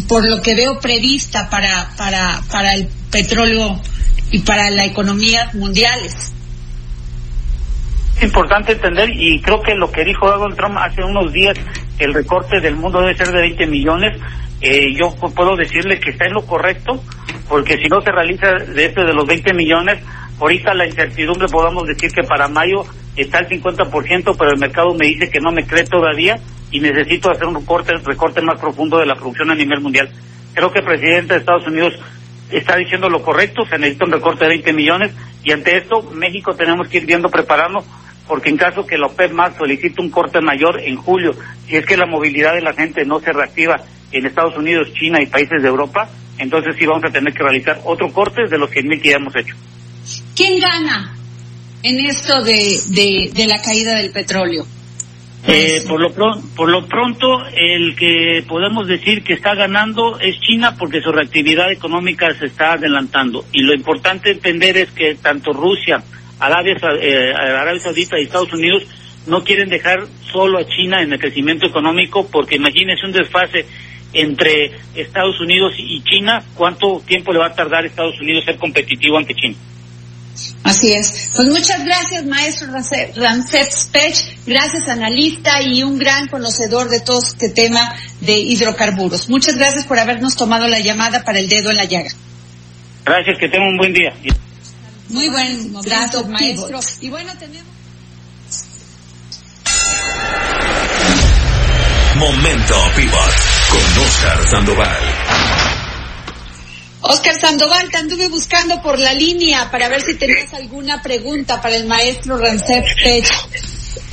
por 0.08 0.28
lo 0.28 0.40
que 0.40 0.54
veo 0.54 0.78
prevista 0.80 1.48
para, 1.50 1.90
para, 1.96 2.40
para 2.50 2.74
el 2.74 2.88
petróleo 3.10 3.80
y 4.30 4.38
para 4.40 4.70
la 4.70 4.84
economía 4.84 5.50
mundiales. 5.54 6.32
Es 8.16 8.24
importante 8.24 8.72
entender, 8.72 9.08
y 9.10 9.40
creo 9.40 9.62
que 9.62 9.74
lo 9.74 9.90
que 9.90 10.04
dijo 10.04 10.30
Donald 10.30 10.56
Trump 10.56 10.76
hace 10.78 11.02
unos 11.02 11.32
días, 11.32 11.58
el 11.98 12.12
recorte 12.12 12.60
del 12.60 12.76
mundo 12.76 13.00
debe 13.00 13.16
ser 13.16 13.28
de 13.28 13.40
20 13.40 13.66
millones, 13.66 14.20
eh, 14.60 14.94
yo 14.94 15.10
puedo 15.34 15.56
decirle 15.56 15.98
que 15.98 16.10
está 16.10 16.26
en 16.26 16.34
lo 16.34 16.44
correcto, 16.44 17.02
porque 17.48 17.78
si 17.78 17.88
no 17.88 18.00
se 18.02 18.12
realiza 18.12 18.52
de 18.52 18.84
este 18.84 19.04
de 19.04 19.14
los 19.14 19.26
20 19.26 19.54
millones, 19.54 20.04
ahorita 20.38 20.74
la 20.74 20.86
incertidumbre 20.86 21.48
podamos 21.48 21.86
decir 21.86 22.12
que 22.12 22.22
para 22.22 22.46
mayo 22.46 22.84
está 23.16 23.38
el 23.38 23.48
50%, 23.48 24.36
pero 24.38 24.50
el 24.50 24.58
mercado 24.58 24.94
me 24.94 25.06
dice 25.06 25.30
que 25.30 25.40
no 25.40 25.50
me 25.50 25.66
cree 25.66 25.84
todavía 25.84 26.38
y 26.70 26.80
necesito 26.80 27.30
hacer 27.30 27.46
un 27.46 27.54
recorte, 27.54 27.92
recorte 28.04 28.40
más 28.40 28.58
profundo 28.58 28.98
de 28.98 29.06
la 29.06 29.16
producción 29.16 29.50
a 29.50 29.54
nivel 29.54 29.80
mundial. 29.80 30.10
Creo 30.54 30.72
que 30.72 30.80
el 30.80 30.84
presidente 30.84 31.34
de 31.34 31.40
Estados 31.40 31.66
Unidos 31.66 31.94
está 32.50 32.76
diciendo 32.76 33.08
lo 33.08 33.22
correcto, 33.22 33.64
se 33.64 33.78
necesita 33.78 34.04
un 34.04 34.12
recorte 34.12 34.44
de 34.44 34.50
20 34.50 34.72
millones 34.72 35.12
y 35.44 35.52
ante 35.52 35.76
esto 35.76 36.02
México 36.14 36.54
tenemos 36.54 36.88
que 36.88 36.98
ir 36.98 37.06
viendo 37.06 37.28
preparando 37.28 37.84
porque 38.26 38.50
en 38.50 38.56
caso 38.56 38.86
que 38.86 38.96
la 38.96 39.06
OPEP 39.06 39.32
más 39.32 39.56
solicite 39.56 40.00
un 40.00 40.10
corte 40.10 40.40
mayor 40.40 40.80
en 40.80 40.96
julio, 40.96 41.34
si 41.66 41.76
es 41.76 41.84
que 41.84 41.96
la 41.96 42.06
movilidad 42.06 42.54
de 42.54 42.60
la 42.60 42.72
gente 42.72 43.04
no 43.04 43.18
se 43.18 43.32
reactiva 43.32 43.82
en 44.12 44.24
Estados 44.24 44.56
Unidos, 44.56 44.92
China 44.94 45.20
y 45.20 45.26
países 45.26 45.60
de 45.60 45.68
Europa, 45.68 46.08
entonces 46.38 46.76
sí 46.78 46.86
vamos 46.86 47.04
a 47.04 47.12
tener 47.12 47.34
que 47.34 47.42
realizar 47.42 47.80
otro 47.84 48.12
corte 48.12 48.42
de 48.48 48.58
los 48.58 48.70
100.000 48.70 49.02
que 49.02 49.10
ya 49.10 49.16
hemos 49.16 49.34
hecho. 49.34 49.56
¿Quién 50.36 50.60
gana 50.60 51.12
en 51.82 52.06
esto 52.06 52.42
de, 52.42 52.78
de, 52.90 53.30
de 53.34 53.46
la 53.46 53.60
caída 53.60 53.96
del 53.96 54.12
petróleo? 54.12 54.64
Eh, 55.46 55.84
por, 55.88 56.00
lo 56.00 56.12
por 56.54 56.68
lo 56.68 56.86
pronto, 56.86 57.46
el 57.46 57.96
que 57.96 58.44
podemos 58.46 58.86
decir 58.86 59.24
que 59.24 59.32
está 59.32 59.54
ganando 59.54 60.18
es 60.20 60.38
China 60.40 60.76
porque 60.78 61.00
su 61.00 61.10
reactividad 61.12 61.72
económica 61.72 62.32
se 62.34 62.46
está 62.46 62.74
adelantando. 62.74 63.44
Y 63.52 63.62
lo 63.62 63.74
importante 63.74 64.32
entender 64.32 64.76
es 64.76 64.90
que 64.90 65.14
tanto 65.14 65.52
Rusia, 65.52 66.02
Arabia, 66.38 66.76
eh, 67.00 67.32
Arabia 67.34 67.80
Saudita 67.80 68.18
y 68.18 68.24
Estados 68.24 68.52
Unidos 68.52 68.86
no 69.26 69.42
quieren 69.42 69.68
dejar 69.68 70.06
solo 70.30 70.58
a 70.58 70.66
China 70.66 71.02
en 71.02 71.12
el 71.12 71.18
crecimiento 71.18 71.66
económico 71.66 72.28
porque 72.30 72.56
imagínense 72.56 73.06
un 73.06 73.12
desfase 73.12 73.66
entre 74.12 74.72
Estados 74.94 75.40
Unidos 75.40 75.72
y 75.78 76.02
China, 76.02 76.42
¿cuánto 76.54 77.00
tiempo 77.06 77.32
le 77.32 77.38
va 77.38 77.46
a 77.46 77.54
tardar 77.54 77.84
a 77.84 77.86
Estados 77.86 78.20
Unidos 78.20 78.44
ser 78.44 78.56
competitivo 78.56 79.16
ante 79.16 79.34
China? 79.34 79.56
Así 80.62 80.92
es. 80.92 81.30
Pues 81.34 81.48
muchas 81.48 81.84
gracias, 81.84 82.24
maestro 82.26 82.68
Ramsep 83.16 83.70
Spech. 83.70 84.38
Gracias, 84.46 84.88
analista 84.88 85.62
y 85.62 85.82
un 85.82 85.98
gran 85.98 86.28
conocedor 86.28 86.88
de 86.88 87.00
todo 87.00 87.20
este 87.20 87.48
tema 87.48 87.94
de 88.20 88.38
hidrocarburos. 88.38 89.28
Muchas 89.28 89.56
gracias 89.56 89.84
por 89.86 89.98
habernos 89.98 90.36
tomado 90.36 90.68
la 90.68 90.80
llamada 90.80 91.24
para 91.24 91.38
el 91.38 91.48
dedo 91.48 91.70
en 91.70 91.76
la 91.76 91.84
llaga. 91.84 92.10
Gracias, 93.04 93.38
que 93.38 93.48
tenga 93.48 93.68
un 93.68 93.76
buen 93.76 93.92
día. 93.92 94.12
Muy 95.08 95.28
buen, 95.28 95.72
gracias, 95.82 96.28
maestro. 96.28 96.78
Y 97.00 97.08
bueno, 97.08 97.32
tenemos. 97.38 97.80
Momento 102.16 102.74
Pivot 102.96 103.34
con 103.70 104.04
Oscar 104.04 104.46
Sandoval. 104.50 105.29
Oscar 107.02 107.34
Sandoval, 107.34 107.90
te 107.90 107.98
anduve 107.98 108.28
buscando 108.28 108.80
por 108.82 108.98
la 108.98 109.12
línea 109.14 109.70
para 109.70 109.88
ver 109.88 110.02
si 110.02 110.18
tenías 110.18 110.52
alguna 110.52 111.00
pregunta 111.02 111.60
para 111.60 111.76
el 111.76 111.86
maestro 111.86 112.36
Rancep 112.36 112.84
Pech. 113.02 113.26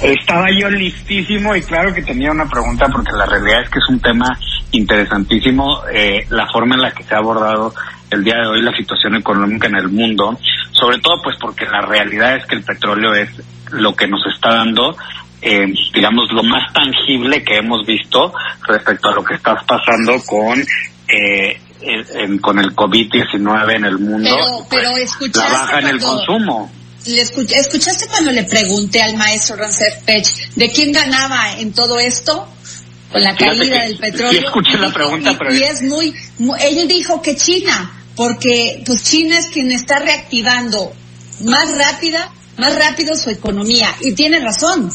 Estaba 0.02 0.46
yo 0.58 0.70
listísimo 0.70 1.56
y 1.56 1.62
claro 1.62 1.94
que 1.94 2.02
tenía 2.02 2.32
una 2.32 2.48
pregunta 2.48 2.88
porque 2.92 3.12
la 3.12 3.26
realidad 3.26 3.64
es 3.64 3.70
que 3.70 3.80
es 3.80 3.90
un 3.90 4.00
tema 4.00 4.40
interesantísimo 4.72 5.82
eh, 5.92 6.26
la 6.30 6.48
forma 6.48 6.76
en 6.76 6.82
la 6.82 6.92
que 6.92 7.04
se 7.04 7.14
ha 7.14 7.18
abordado 7.18 7.74
el 8.10 8.24
día 8.24 8.36
de 8.36 8.48
hoy 8.48 8.62
la 8.62 8.76
situación 8.76 9.16
económica 9.16 9.68
en 9.68 9.76
el 9.76 9.90
mundo, 9.90 10.40
sobre 10.72 11.00
todo 11.00 11.22
pues 11.22 11.36
porque 11.40 11.66
la 11.66 11.82
realidad 11.82 12.38
es 12.38 12.46
que 12.46 12.56
el 12.56 12.64
petróleo 12.64 13.14
es 13.14 13.30
lo 13.72 13.96
que 13.96 14.08
nos 14.08 14.26
está 14.34 14.54
dando 14.56 14.96
eh, 15.42 15.68
digamos, 15.94 16.32
lo 16.32 16.44
más 16.44 16.74
tangible 16.74 17.44
que 17.44 17.58
hemos 17.58 17.86
visto 17.86 18.34
respecto 18.68 19.10
a 19.10 19.14
lo 19.14 19.24
que 19.24 19.36
está 19.36 19.56
pasando 19.68 20.14
con 20.26 20.60
eh, 21.08 21.62
el, 21.82 22.42
con 22.42 22.60
el 22.60 22.76
COVID-19 22.76 23.76
en 23.76 23.86
el 23.86 23.98
mundo. 24.00 24.66
Pero, 24.70 24.98
escuchaste 24.98 25.40
la 25.52 25.60
baja 25.60 25.80
en 25.80 25.88
el 25.88 26.00
consumo. 26.02 26.72
Le 27.06 27.22
escuch- 27.24 27.52
¿Escuchaste 27.54 28.08
cuando 28.08 28.32
le 28.32 28.44
pregunté 28.44 29.02
al 29.02 29.16
maestro 29.16 29.56
Rancep 29.56 30.04
Pech 30.06 30.56
de 30.56 30.70
quién 30.72 30.92
ganaba 30.92 31.54
en 31.58 31.72
todo 31.74 32.00
esto? 32.00 32.48
Con 33.12 33.24
la 33.24 33.34
Fíjate 33.36 33.58
caída 33.60 33.76
que 33.82 33.88
del 33.88 33.98
petróleo. 33.98 34.32
sí 34.42 34.46
escuché 34.46 34.78
la 34.78 34.90
pregunta, 34.92 35.32
y- 35.32 35.36
pero- 35.38 35.54
y 35.56 35.64
es 35.64 35.82
muy, 35.84 36.14
mu- 36.40 36.56
él 36.56 36.88
dijo 36.90 37.22
que 37.22 37.38
China, 37.38 37.94
porque 38.18 38.84
pues 38.86 39.04
China 39.04 39.38
es 39.40 39.46
quien 39.48 39.72
está 39.72 40.00
reactivando 40.00 40.92
más 41.46 41.78
rápida, 41.78 42.30
más 42.58 42.76
rápido 42.78 43.16
su 43.16 43.30
economía. 43.30 43.88
Y 44.02 44.14
tiene 44.14 44.40
razón. 44.42 44.92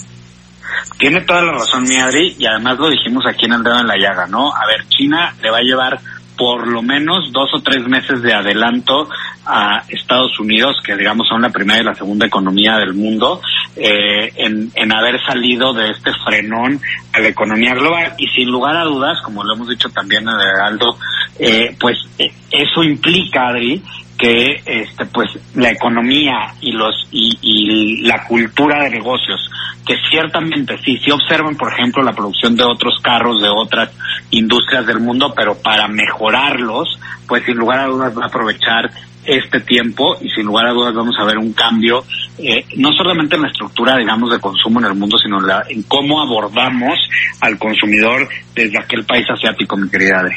Tiene 0.99 1.23
toda 1.23 1.43
la 1.43 1.53
razón, 1.53 1.85
mi 1.85 1.97
Adri, 1.97 2.37
y 2.39 2.45
además 2.47 2.79
lo 2.79 2.91
dijimos 2.91 3.25
aquí 3.29 3.47
en 3.47 3.53
el 3.55 3.63
dedo 3.63 3.81
en 3.81 3.87
la 3.87 3.97
llaga, 3.97 4.27
¿no? 4.27 4.53
A 4.55 4.67
ver, 4.67 4.87
China 4.89 5.35
le 5.43 5.51
va 5.51 5.59
a 5.59 5.63
llevar 5.63 5.99
por 6.37 6.67
lo 6.67 6.83
menos 6.83 7.33
dos 7.33 7.51
o 7.55 7.63
tres 7.63 7.87
meses 7.87 8.23
de 8.23 8.33
adelanto 8.33 9.09
a 9.45 9.85
Estados 9.89 10.39
Unidos, 10.39 10.77
que 10.85 10.97
digamos 10.97 11.29
son 11.29 11.43
la 11.43 11.51
primera 11.51 11.81
y 11.81 11.85
la 11.85 11.95
segunda 11.95 12.27
economía 12.27 12.77
del 12.77 12.95
mundo, 12.95 13.41
eh, 13.77 14.33
en, 14.37 14.71
en 14.75 14.93
haber 14.93 15.23
salido 15.25 15.73
de 15.73 15.91
este 15.91 16.13
frenón 16.25 16.81
a 17.13 17.21
la 17.21 17.29
economía 17.29 17.75
global. 17.75 18.15
Y 18.19 18.29
sin 18.29 18.51
lugar 18.51 18.77
a 18.77 18.85
dudas, 18.85 19.21
como 19.23 19.45
lo 19.45 19.55
hemos 19.55 19.69
dicho 19.69 19.89
también 19.91 20.23
en 20.23 20.35
el 20.35 20.41
Heraldo, 20.41 20.97
eh, 21.39 21.77
pues 21.79 21.99
eh, 22.19 22.33
eso 22.51 22.83
implica, 22.83 23.49
Adri, 23.49 23.83
que 24.23 24.63
este 24.65 25.05
pues 25.07 25.29
la 25.57 25.71
economía 25.73 26.55
y 26.61 26.71
los 26.71 26.95
y, 27.11 28.03
la 28.07 28.25
cultura 28.25 28.85
de 28.85 28.91
negocios 28.91 29.41
que 29.85 29.97
ciertamente 30.11 30.79
sí 30.85 30.97
sí 31.05 31.11
observan 31.11 31.57
por 31.57 31.73
ejemplo 31.73 32.05
la 32.05 32.13
producción 32.13 32.55
de 32.55 32.63
otros 32.63 32.95
carros 33.03 33.43
de 33.43 33.49
otras 33.49 33.91
industrias 34.31 34.87
del 34.87 35.01
mundo 35.01 35.33
pero 35.35 35.57
para 35.61 35.89
mejorarlos 35.89 37.01
pues 37.27 37.45
sin 37.45 37.57
lugar 37.57 37.81
a 37.81 37.87
dudas 37.87 38.17
va 38.17 38.25
a 38.25 38.29
aprovechar 38.29 38.91
este 39.25 39.61
tiempo 39.61 40.17
y 40.21 40.29
sin 40.31 40.47
lugar 40.47 40.67
a 40.67 40.73
dudas 40.73 40.95
vamos 40.95 41.17
a 41.19 41.25
ver 41.25 41.39
un 41.39 41.53
cambio 41.53 42.05
eh, 42.39 42.65
no 42.77 42.93
solamente 42.93 43.35
en 43.35 43.43
la 43.43 43.49
estructura 43.49 43.97
digamos 43.97 44.31
de 44.31 44.39
consumo 44.39 44.79
en 44.79 44.87
el 44.87 44.95
mundo 44.95 45.19
sino 45.19 45.39
en, 45.41 45.47
la- 45.49 45.65
en 45.69 45.83
cómo 45.83 46.21
abordamos 46.23 46.97
al 47.41 47.59
consumidor 47.59 48.29
desde 48.55 48.79
aquel 48.79 49.05
país 49.05 49.27
asiático 49.29 49.77
mi 49.77 49.89
querida 49.91 50.21
Adri. 50.21 50.37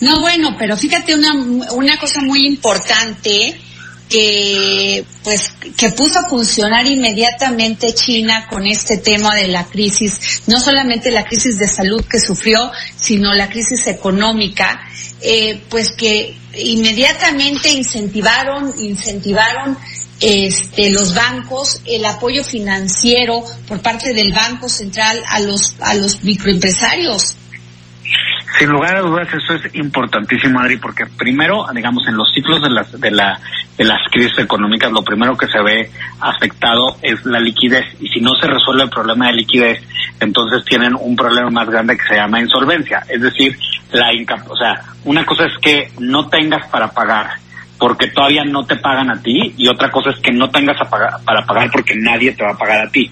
No, 0.00 0.20
bueno, 0.20 0.56
pero 0.58 0.76
fíjate 0.76 1.14
una, 1.14 1.32
una 1.72 1.98
cosa 1.98 2.20
muy 2.22 2.46
importante 2.46 3.60
que 4.10 5.04
pues 5.22 5.52
que 5.76 5.90
puso 5.90 6.18
a 6.18 6.28
funcionar 6.28 6.84
inmediatamente 6.86 7.94
China 7.94 8.48
con 8.50 8.66
este 8.66 8.98
tema 8.98 9.36
de 9.36 9.46
la 9.46 9.64
crisis, 9.66 10.42
no 10.48 10.60
solamente 10.60 11.12
la 11.12 11.24
crisis 11.24 11.58
de 11.58 11.68
salud 11.68 12.04
que 12.10 12.18
sufrió, 12.18 12.72
sino 12.96 13.32
la 13.34 13.48
crisis 13.48 13.86
económica, 13.86 14.82
eh, 15.22 15.62
pues 15.68 15.92
que 15.92 16.36
inmediatamente 16.58 17.70
incentivaron, 17.70 18.74
incentivaron 18.82 19.78
este, 20.20 20.90
los 20.90 21.14
bancos, 21.14 21.80
el 21.86 22.04
apoyo 22.04 22.42
financiero 22.42 23.44
por 23.68 23.80
parte 23.80 24.12
del 24.12 24.32
Banco 24.32 24.68
Central 24.68 25.22
a 25.28 25.38
los, 25.40 25.76
a 25.80 25.94
los 25.94 26.24
microempresarios. 26.24 27.36
Sin 28.60 28.68
lugar 28.68 28.94
a 28.94 29.00
dudas 29.00 29.26
eso 29.32 29.54
es 29.54 29.74
importantísimo, 29.74 30.60
Adri, 30.60 30.76
porque 30.76 31.06
primero, 31.06 31.64
digamos, 31.74 32.06
en 32.06 32.14
los 32.14 32.30
ciclos 32.30 32.60
de 32.60 32.68
las 32.68 33.00
de 33.00 33.10
la 33.10 33.40
de 33.78 33.84
las 33.86 34.06
crisis 34.10 34.38
económicas, 34.38 34.92
lo 34.92 35.02
primero 35.02 35.34
que 35.34 35.46
se 35.46 35.62
ve 35.62 35.90
afectado 36.20 36.98
es 37.00 37.24
la 37.24 37.40
liquidez 37.40 37.86
y 38.00 38.08
si 38.08 38.20
no 38.20 38.34
se 38.34 38.46
resuelve 38.46 38.82
el 38.82 38.90
problema 38.90 39.28
de 39.28 39.32
liquidez, 39.32 39.82
entonces 40.20 40.62
tienen 40.66 40.94
un 40.94 41.16
problema 41.16 41.48
más 41.48 41.70
grande 41.70 41.96
que 41.96 42.06
se 42.06 42.16
llama 42.16 42.38
insolvencia, 42.38 43.02
es 43.08 43.22
decir, 43.22 43.58
la 43.92 44.12
inca 44.12 44.44
o 44.46 44.54
sea, 44.54 44.78
una 45.06 45.24
cosa 45.24 45.46
es 45.46 45.56
que 45.62 45.90
no 45.98 46.28
tengas 46.28 46.68
para 46.68 46.88
pagar 46.90 47.30
porque 47.78 48.08
todavía 48.08 48.44
no 48.44 48.66
te 48.66 48.76
pagan 48.76 49.10
a 49.10 49.22
ti 49.22 49.54
y 49.56 49.68
otra 49.68 49.90
cosa 49.90 50.10
es 50.10 50.20
que 50.20 50.32
no 50.32 50.50
tengas 50.50 50.76
para 50.86 51.46
pagar 51.46 51.70
porque 51.72 51.94
nadie 51.96 52.32
te 52.32 52.44
va 52.44 52.50
a 52.50 52.58
pagar 52.58 52.86
a 52.86 52.90
ti. 52.90 53.10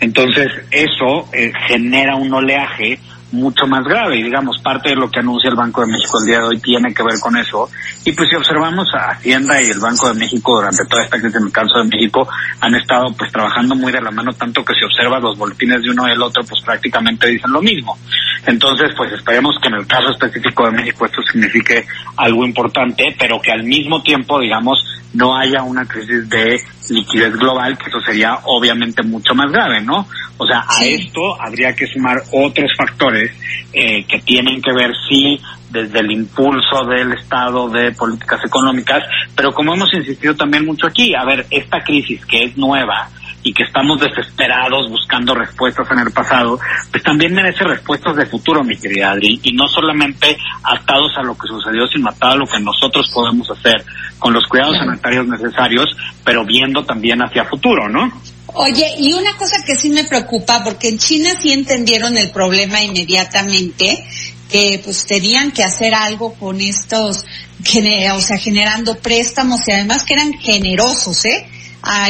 Entonces, 0.00 0.48
eso 0.70 1.26
eh, 1.32 1.50
genera 1.66 2.16
un 2.16 2.30
oleaje 2.34 3.00
mucho 3.32 3.66
más 3.66 3.84
grave 3.84 4.18
y 4.18 4.22
digamos 4.22 4.60
parte 4.62 4.90
de 4.90 4.96
lo 4.96 5.10
que 5.10 5.20
anuncia 5.20 5.50
el 5.50 5.56
Banco 5.56 5.80
de 5.80 5.88
México 5.92 6.18
el 6.20 6.26
día 6.26 6.38
de 6.38 6.44
hoy 6.44 6.60
tiene 6.60 6.94
que 6.94 7.02
ver 7.02 7.18
con 7.20 7.36
eso. 7.36 7.68
Y 8.04 8.12
pues 8.12 8.28
si 8.28 8.36
observamos 8.36 8.86
a 8.94 9.12
Hacienda 9.12 9.60
y 9.60 9.66
el 9.66 9.80
Banco 9.80 10.08
de 10.08 10.14
México 10.14 10.56
durante 10.56 10.84
toda 10.86 11.02
esta 11.02 11.18
crisis 11.18 11.36
en 11.36 11.46
el 11.46 11.52
caso 11.52 11.78
de 11.78 11.84
México 11.84 12.28
han 12.60 12.74
estado 12.74 13.06
pues 13.16 13.32
trabajando 13.32 13.74
muy 13.74 13.92
de 13.92 14.00
la 14.00 14.10
mano 14.10 14.32
tanto 14.32 14.64
que 14.64 14.74
si 14.74 14.84
observas 14.84 15.22
los 15.22 15.36
boletines 15.36 15.82
de 15.82 15.90
uno 15.90 16.08
y 16.08 16.12
el 16.12 16.22
otro 16.22 16.44
pues 16.44 16.62
prácticamente 16.64 17.26
dicen 17.28 17.52
lo 17.52 17.60
mismo. 17.60 17.98
Entonces 18.46 18.92
pues 18.96 19.12
esperemos 19.12 19.56
que 19.60 19.68
en 19.68 19.74
el 19.74 19.86
caso 19.86 20.10
específico 20.10 20.66
de 20.66 20.72
México 20.72 21.06
esto 21.06 21.20
signifique 21.22 21.84
algo 22.16 22.44
importante 22.44 23.16
pero 23.18 23.40
que 23.40 23.52
al 23.52 23.64
mismo 23.64 24.02
tiempo 24.02 24.38
digamos 24.38 24.78
no 25.14 25.36
haya 25.36 25.62
una 25.62 25.84
crisis 25.86 26.28
de 26.28 26.60
liquidez 26.90 27.36
global, 27.36 27.76
que 27.78 27.88
eso 27.88 28.00
sería 28.00 28.38
obviamente 28.44 29.02
mucho 29.02 29.34
más 29.34 29.50
grave, 29.50 29.80
¿no? 29.80 30.06
O 30.38 30.46
sea, 30.46 30.64
a 30.68 30.84
esto 30.84 31.40
habría 31.40 31.74
que 31.74 31.86
sumar 31.86 32.22
otros 32.32 32.70
factores 32.76 33.32
eh, 33.72 34.04
que 34.04 34.20
tienen 34.20 34.60
que 34.60 34.72
ver, 34.72 34.92
sí, 35.08 35.40
desde 35.70 36.00
el 36.00 36.10
impulso 36.10 36.84
del 36.84 37.12
Estado 37.12 37.68
de 37.68 37.92
políticas 37.92 38.40
económicas, 38.44 39.02
pero 39.34 39.52
como 39.52 39.74
hemos 39.74 39.92
insistido 39.94 40.34
también 40.34 40.64
mucho 40.64 40.86
aquí, 40.86 41.14
a 41.14 41.24
ver, 41.24 41.46
esta 41.50 41.82
crisis 41.82 42.24
que 42.24 42.44
es 42.44 42.56
nueva, 42.56 43.10
y 43.46 43.52
que 43.52 43.62
estamos 43.62 44.00
desesperados 44.00 44.90
buscando 44.90 45.32
respuestas 45.32 45.86
en 45.92 46.00
el 46.00 46.10
pasado, 46.10 46.58
pues 46.90 47.00
también 47.04 47.32
merece 47.32 47.62
respuestas 47.62 48.16
de 48.16 48.26
futuro, 48.26 48.64
mi 48.64 48.76
querida 48.76 49.12
Adri, 49.12 49.38
y 49.40 49.52
no 49.52 49.68
solamente 49.68 50.36
atados 50.64 51.12
a 51.16 51.22
lo 51.22 51.38
que 51.38 51.46
sucedió, 51.46 51.86
sino 51.86 52.10
atados 52.10 52.34
a 52.34 52.38
lo 52.38 52.46
que 52.48 52.58
nosotros 52.58 53.08
podemos 53.14 53.48
hacer 53.48 53.84
con 54.18 54.32
los 54.32 54.44
cuidados 54.48 54.78
sanitarios 54.78 55.28
necesarios, 55.28 55.96
pero 56.24 56.44
viendo 56.44 56.84
también 56.84 57.22
hacia 57.22 57.44
futuro, 57.44 57.88
¿no? 57.88 58.10
Oye, 58.48 58.96
y 58.98 59.12
una 59.12 59.36
cosa 59.36 59.58
que 59.64 59.76
sí 59.76 59.90
me 59.90 60.02
preocupa, 60.02 60.64
porque 60.64 60.88
en 60.88 60.98
China 60.98 61.30
sí 61.40 61.52
entendieron 61.52 62.18
el 62.18 62.32
problema 62.32 62.82
inmediatamente, 62.82 64.04
que 64.50 64.80
pues 64.82 65.06
tenían 65.06 65.52
que 65.52 65.62
hacer 65.62 65.94
algo 65.94 66.34
con 66.34 66.60
estos, 66.60 67.18
o 67.20 68.20
sea, 68.20 68.38
generando 68.38 68.96
préstamos 68.96 69.68
y 69.68 69.70
además 69.70 70.02
que 70.02 70.14
eran 70.14 70.32
generosos, 70.32 71.24
¿eh? 71.26 71.46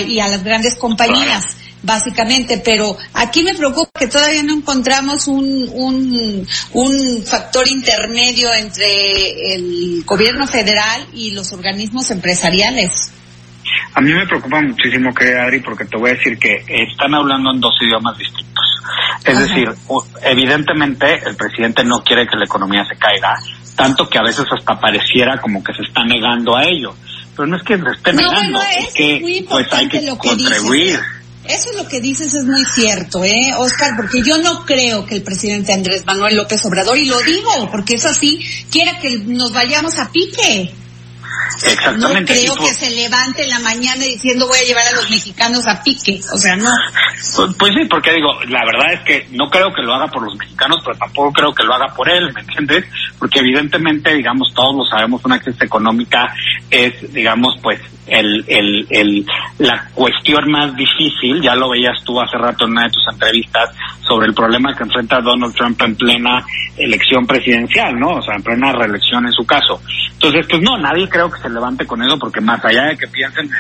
Y 0.07 0.21
a 0.21 0.29
las 0.29 0.43
grandes 0.43 0.77
compañías. 0.77 1.57
básicamente, 1.83 2.61
pero 2.65 2.97
aquí 3.15 3.43
me 3.45 3.55
preocupa 3.55 3.91
que 3.99 4.09
todavía 4.09 4.43
no 4.43 4.55
encontramos 4.55 5.29
un, 5.29 5.69
un, 5.73 6.47
un 6.73 7.23
factor 7.25 7.67
intermedio 7.69 8.53
entre 8.53 9.55
el 9.55 10.03
gobierno 10.05 10.47
federal 10.49 11.07
y 11.15 11.31
los 11.31 11.53
organismos 11.53 12.11
empresariales. 12.11 13.13
A 13.95 14.01
mí 14.01 14.13
me 14.13 14.27
preocupa 14.27 14.61
muchísimo, 14.61 15.13
que 15.15 15.35
Adri, 15.35 15.61
porque 15.61 15.85
te 15.85 15.97
voy 15.97 16.11
a 16.11 16.15
decir 16.15 16.39
que 16.39 16.65
están 16.69 17.15
hablando 17.15 17.53
en 17.53 17.61
dos 17.61 17.75
idiomas 17.81 18.19
distintos. 18.19 18.65
Es 19.25 19.39
decir, 19.39 19.69
evidentemente 20.23 21.21
el 21.27 21.37
presidente 21.37 21.83
no 21.85 22.03
quiere 22.03 22.27
que 22.27 22.37
la 22.37 22.45
economía 22.45 22.85
se 22.85 22.97
caiga, 22.97 23.35
tanto 23.75 24.09
que 24.09 24.19
a 24.19 24.23
veces 24.23 24.47
hasta 24.51 24.79
pareciera 24.79 25.41
como 25.41 25.63
que 25.63 25.73
se 25.73 25.83
está 25.83 26.05
negando 26.05 26.57
a 26.57 26.65
ello 26.65 26.95
pero 27.37 27.47
no 27.47 27.57
es 27.57 27.63
que 27.63 27.77
se 27.77 27.91
esté 27.91 28.13
negando, 28.13 28.61
es, 28.61 28.95
que 28.95 29.47
pues 29.49 29.67
hay 29.73 29.89
que, 29.89 30.09
contribuir. 30.17 30.99
Eso 31.45 31.71
es 31.71 31.77
lo 31.77 31.87
que 31.87 32.01
dices 32.01 32.35
es 32.35 32.45
muy 32.45 32.65
cierto, 32.65 33.25
¿eh, 33.25 33.53
Oscar? 33.57 33.93
Porque 33.97 34.21
yo 34.23 34.39
no 34.39 34.65
creo 34.65 35.07
que 35.07 35.15
el 35.15 35.23
presidente 35.23 35.73
Andrés 35.73 36.05
Manuel 36.05 36.37
López 36.37 36.65
Obrador, 36.65 36.99
y 36.99 37.05
lo 37.05 37.21
digo 37.21 37.71
porque 37.71 37.95
es 37.95 38.05
así, 38.05 38.41
quiera 38.71 38.99
que 38.99 39.19
nos 39.19 39.53
vayamos 39.53 39.99
a 39.99 40.11
pique. 40.11 40.73
Exactamente. 41.63 42.35
No 42.47 42.55
creo 42.55 42.55
que 42.57 42.75
se 42.75 42.91
levante 42.91 43.43
en 43.43 43.51
la 43.51 43.61
mañana 43.61 44.05
diciendo 44.05 44.47
voy 44.47 44.59
a 44.59 44.65
llevar 44.65 44.87
a 44.87 44.97
los 44.97 45.11
mexicanos 45.11 45.67
a 45.67 45.83
pique. 45.83 46.21
O 46.33 46.39
sea, 46.39 46.57
no. 46.57 46.71
Pues, 47.37 47.55
pues, 47.59 47.75
sí, 47.75 47.85
porque 47.89 48.13
digo, 48.13 48.29
la 48.49 48.65
verdad 48.65 48.93
es 48.95 49.01
que 49.01 49.29
no 49.33 49.49
creo 49.51 49.73
que 49.73 49.83
lo 49.83 49.95
haga 49.95 50.09
por 50.09 50.23
los 50.23 50.37
mexicanos, 50.37 50.79
pero 50.85 50.97
tampoco 50.99 51.33
creo 51.33 51.55
que 51.55 51.65
lo 51.65 51.75
haga 51.75 51.95
por 51.95 52.09
él, 52.09 52.33
¿me 52.33 52.41
entiendes? 52.41 52.85
Porque 53.19 53.41
evidentemente, 53.41 54.15
digamos, 54.15 54.53
todos 54.55 54.77
lo 54.77 54.85
sabemos, 54.85 55.25
una 55.25 55.39
crisis 55.39 55.63
económica 55.63 56.35
es, 56.71 57.13
digamos, 57.13 57.59
pues 57.63 57.81
el, 58.07 58.45
el, 58.47 58.87
el, 58.91 59.27
la 59.59 59.89
cuestión 59.95 60.51
más 60.51 60.75
difícil, 60.77 61.41
ya 61.41 61.55
lo 61.55 61.71
veías 61.71 62.03
tú 62.05 62.21
hace 62.21 62.37
rato 62.39 62.65
en 62.65 62.73
una 62.73 62.85
de 62.85 62.91
tus 62.91 63.07
entrevistas, 63.11 63.71
sobre 64.07 64.29
el 64.29 64.35
problema 64.35 64.75
que 64.75 64.85
enfrenta 64.85 65.21
Donald 65.21 65.55
Trump 65.55 65.81
en 65.83 65.97
plena 65.97 66.45
elección 66.77 67.27
presidencial, 67.27 67.99
¿no? 67.99 68.17
O 68.17 68.23
sea, 68.23 68.37
en 68.37 68.43
plena 68.43 68.73
reelección 68.73 69.27
en 69.27 69.33
su 69.33 69.45
caso. 69.45 69.81
Entonces, 70.13 70.47
pues 70.49 70.63
no, 70.63 70.79
nadie 70.79 71.09
creo 71.09 71.31
que 71.31 71.41
se 71.41 71.51
levante 71.51 71.87
con 71.87 72.03
eso, 72.03 72.19
porque 72.19 72.41
más 72.41 72.65
allá 72.65 72.85
de 72.85 72.97
que 72.97 73.07
piensen 73.09 73.51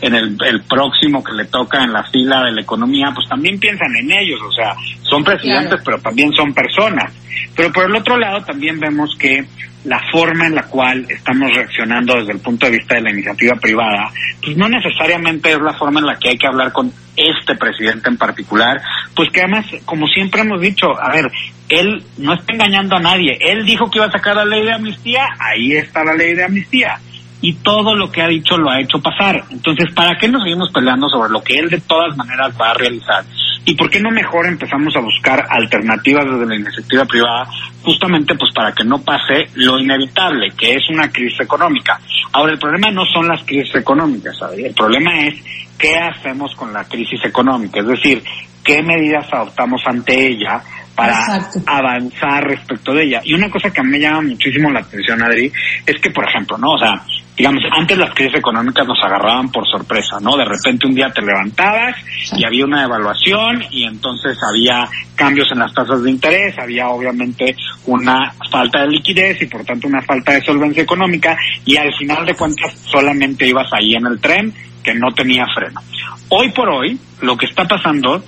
en, 0.00 0.14
el, 0.14 0.36
el, 0.44 0.60
próximo 0.62 1.24
que 1.24 1.32
le 1.32 1.46
toca 1.46 1.82
en 1.82 1.92
la 1.92 2.04
fila 2.04 2.44
de 2.44 2.52
la 2.52 2.60
economía, 2.60 3.10
pues 3.14 3.28
también 3.28 3.58
piensan 3.58 3.94
en 3.96 4.12
ellos, 4.12 4.40
o 4.40 4.52
sea, 4.52 4.74
son 5.02 5.24
presidentes, 5.24 5.80
pero 5.84 5.98
también 5.98 6.32
son 6.32 6.52
personas. 6.52 7.12
Pero 7.54 7.72
por 7.72 7.86
el 7.86 7.96
otro 7.96 8.18
lado, 8.18 8.44
también 8.44 8.78
vemos 8.78 9.16
que 9.18 9.46
la 9.86 10.00
forma 10.10 10.46
en 10.46 10.54
la 10.56 10.64
cual 10.64 11.06
estamos 11.08 11.52
reaccionando 11.54 12.16
desde 12.16 12.32
el 12.32 12.40
punto 12.40 12.66
de 12.66 12.72
vista 12.72 12.96
de 12.96 13.02
la 13.02 13.12
iniciativa 13.12 13.56
privada, 13.56 14.10
pues 14.42 14.56
no 14.56 14.68
necesariamente 14.68 15.52
es 15.52 15.60
la 15.60 15.74
forma 15.74 16.00
en 16.00 16.06
la 16.06 16.18
que 16.18 16.30
hay 16.30 16.38
que 16.38 16.46
hablar 16.46 16.72
con 16.72 16.92
este 17.16 17.54
presidente 17.54 18.08
en 18.08 18.16
particular, 18.16 18.80
pues 19.14 19.30
que 19.30 19.40
además, 19.40 19.66
como 19.84 20.06
siempre 20.08 20.42
hemos 20.42 20.60
dicho, 20.60 20.88
a 21.00 21.10
ver, 21.12 21.30
él 21.68 22.02
no 22.18 22.34
está 22.34 22.52
engañando 22.52 22.96
a 22.96 23.00
nadie, 23.00 23.38
él 23.40 23.64
dijo 23.64 23.90
que 23.90 23.98
iba 23.98 24.06
a 24.06 24.12
sacar 24.12 24.36
la 24.36 24.44
ley 24.44 24.64
de 24.64 24.72
amnistía, 24.72 25.26
ahí 25.38 25.72
está 25.72 26.04
la 26.04 26.14
ley 26.14 26.34
de 26.34 26.44
amnistía 26.44 26.98
y 27.40 27.54
todo 27.54 27.94
lo 27.94 28.10
que 28.10 28.22
ha 28.22 28.28
dicho 28.28 28.56
lo 28.56 28.70
ha 28.70 28.80
hecho 28.80 29.00
pasar. 29.00 29.44
Entonces, 29.50 29.92
¿para 29.94 30.18
qué 30.18 30.28
nos 30.28 30.42
seguimos 30.42 30.70
peleando 30.72 31.08
sobre 31.08 31.30
lo 31.30 31.42
que 31.42 31.54
él 31.54 31.68
de 31.70 31.80
todas 31.80 32.16
maneras 32.16 32.52
va 32.60 32.70
a 32.70 32.74
realizar? 32.74 33.24
¿Y 33.68 33.74
por 33.74 33.90
qué 33.90 33.98
no 33.98 34.12
mejor 34.12 34.46
empezamos 34.46 34.94
a 34.94 35.00
buscar 35.00 35.44
alternativas 35.50 36.24
desde 36.24 36.46
la 36.46 36.54
iniciativa 36.54 37.04
privada 37.04 37.48
justamente 37.82 38.36
pues 38.36 38.52
para 38.54 38.72
que 38.72 38.84
no 38.84 39.02
pase 39.02 39.50
lo 39.54 39.80
inevitable, 39.80 40.52
que 40.56 40.74
es 40.74 40.88
una 40.88 41.10
crisis 41.10 41.40
económica? 41.40 42.00
Ahora, 42.32 42.52
el 42.52 42.60
problema 42.60 42.92
no 42.92 43.04
son 43.12 43.26
las 43.26 43.42
crisis 43.42 43.74
económicas, 43.74 44.38
¿sabes? 44.38 44.64
El 44.64 44.72
problema 44.72 45.18
es 45.26 45.34
qué 45.76 45.96
hacemos 45.98 46.54
con 46.54 46.72
la 46.72 46.84
crisis 46.84 47.24
económica, 47.24 47.80
es 47.80 47.88
decir, 47.88 48.22
qué 48.62 48.84
medidas 48.84 49.26
adoptamos 49.32 49.82
ante 49.84 50.28
ella 50.28 50.62
para 50.94 51.18
avanzar 51.66 52.44
respecto 52.44 52.94
de 52.94 53.02
ella. 53.02 53.20
Y 53.24 53.34
una 53.34 53.50
cosa 53.50 53.70
que 53.70 53.80
a 53.80 53.82
mí 53.82 53.90
me 53.90 54.00
llama 54.00 54.22
muchísimo 54.22 54.70
la 54.70 54.80
atención, 54.80 55.20
Adri, 55.22 55.52
es 55.84 56.00
que, 56.00 56.10
por 56.10 56.24
ejemplo, 56.28 56.56
¿no? 56.56 56.70
O 56.70 56.78
sea, 56.78 57.02
digamos, 57.36 57.62
antes 57.70 57.98
las 57.98 58.14
crisis 58.14 58.38
económicas 58.38 58.86
nos 58.86 58.98
agarraban 59.02 59.50
por 59.50 59.68
sorpresa, 59.68 60.18
¿no? 60.20 60.36
De 60.36 60.44
repente 60.44 60.86
un 60.86 60.94
día 60.94 61.10
te 61.10 61.20
levantabas 61.20 61.96
y 62.32 62.44
había 62.44 62.64
una 62.64 62.84
evaluación 62.84 63.62
y 63.70 63.84
entonces 63.84 64.38
había 64.42 64.88
cambios 65.14 65.50
en 65.52 65.58
las 65.58 65.74
tasas 65.74 66.02
de 66.02 66.10
interés, 66.10 66.58
había 66.58 66.88
obviamente 66.88 67.54
una 67.86 68.32
falta 68.50 68.82
de 68.82 68.88
liquidez 68.88 69.42
y 69.42 69.46
por 69.46 69.64
tanto 69.64 69.86
una 69.86 70.02
falta 70.02 70.32
de 70.32 70.42
solvencia 70.42 70.82
económica 70.82 71.36
y 71.64 71.76
al 71.76 71.94
final 71.94 72.24
de 72.24 72.34
cuentas 72.34 72.74
solamente 72.90 73.46
ibas 73.46 73.70
ahí 73.72 73.94
en 73.94 74.06
el 74.06 74.20
tren 74.20 74.54
que 74.82 74.94
no 74.94 75.12
tenía 75.12 75.46
freno. 75.54 75.80
Hoy 76.28 76.50
por 76.52 76.68
hoy, 76.70 76.98
lo 77.20 77.36
que 77.36 77.46
está 77.46 77.66
pasando 77.66 78.24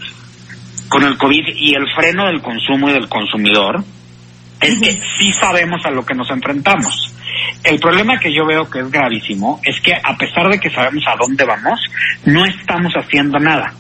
con 0.88 1.02
el 1.04 1.16
COVID 1.16 1.48
y 1.54 1.74
el 1.74 1.86
freno 1.94 2.26
del 2.26 2.42
consumo 2.42 2.90
y 2.90 2.92
del 2.92 3.08
consumidor 3.08 3.82
es 4.60 4.80
que 4.80 4.92
sí 4.92 5.32
sabemos 5.32 5.84
a 5.84 5.90
lo 5.90 6.04
que 6.04 6.14
nos 6.14 6.30
enfrentamos. 6.30 7.14
El 7.64 7.78
problema 7.78 8.18
que 8.18 8.32
yo 8.32 8.46
veo 8.46 8.68
que 8.68 8.80
es 8.80 8.90
gravísimo 8.90 9.61
es 9.64 9.80
que 9.80 9.94
a 9.94 10.16
pesar 10.16 10.48
de 10.48 10.58
que 10.58 10.70
sabemos 10.70 11.04
a 11.06 11.16
dónde 11.16 11.44
vamos, 11.44 11.80
no 12.24 12.44
estamos 12.44 12.92
haciendo 12.94 13.38
nada. 13.38 13.74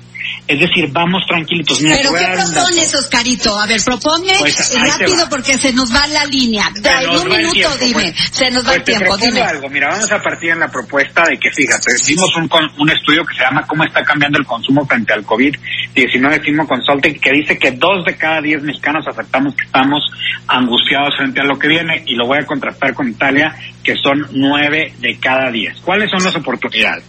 Es 0.48 0.58
decir, 0.58 0.88
vamos 0.90 1.22
tranquilitos. 1.28 1.78
¿Pero 1.78 2.10
qué 2.14 2.26
propones, 2.34 2.94
Oscarito? 2.94 3.58
A 3.60 3.66
ver, 3.66 3.82
propone 3.84 4.32
pues, 4.38 4.74
rápido 4.80 5.28
porque 5.28 5.58
se 5.58 5.74
nos 5.74 5.94
va 5.94 6.06
la 6.06 6.24
línea. 6.24 6.70
De 6.72 7.06
un 7.06 7.28
minuto, 7.28 7.76
dime. 7.78 7.92
Pues. 7.92 8.30
se 8.32 8.50
nos 8.50 8.66
va 8.66 8.76
el 8.76 8.82
pues 8.82 8.96
tiempo, 8.96 9.16
dime. 9.18 9.42
algo. 9.42 9.68
Mira, 9.68 9.88
vamos 9.90 10.10
a 10.10 10.22
partir 10.22 10.52
en 10.52 10.60
la 10.60 10.68
propuesta 10.68 11.22
de 11.28 11.38
que, 11.38 11.50
fíjate, 11.50 11.92
vimos 12.06 12.34
un, 12.36 12.48
un 12.78 12.90
estudio 12.90 13.26
que 13.26 13.34
se 13.34 13.42
llama 13.42 13.66
¿Cómo 13.66 13.84
está 13.84 14.02
cambiando 14.02 14.38
el 14.38 14.46
consumo 14.46 14.86
frente 14.86 15.12
al 15.12 15.26
COVID-19 15.26 16.42
Simo 16.42 16.66
Consulting 16.66 17.20
que 17.20 17.30
dice 17.32 17.58
que 17.58 17.72
dos 17.72 18.06
de 18.06 18.16
cada 18.16 18.40
diez 18.40 18.62
mexicanos 18.62 19.06
aceptamos 19.06 19.54
que 19.54 19.66
estamos 19.66 20.02
angustiados 20.46 21.14
frente 21.18 21.42
a 21.42 21.44
lo 21.44 21.58
que 21.58 21.68
viene 21.68 22.04
y 22.06 22.14
lo 22.14 22.26
voy 22.26 22.38
a 22.38 22.46
contrastar 22.46 22.94
con 22.94 23.06
Italia, 23.06 23.54
que 23.84 23.96
son 23.96 24.26
nueve 24.32 24.94
de 24.98 25.18
cada 25.18 25.50
diez. 25.50 25.78
¿Cuáles 25.82 26.10
son 26.10 26.24
las 26.24 26.34
oportunidades? 26.34 27.04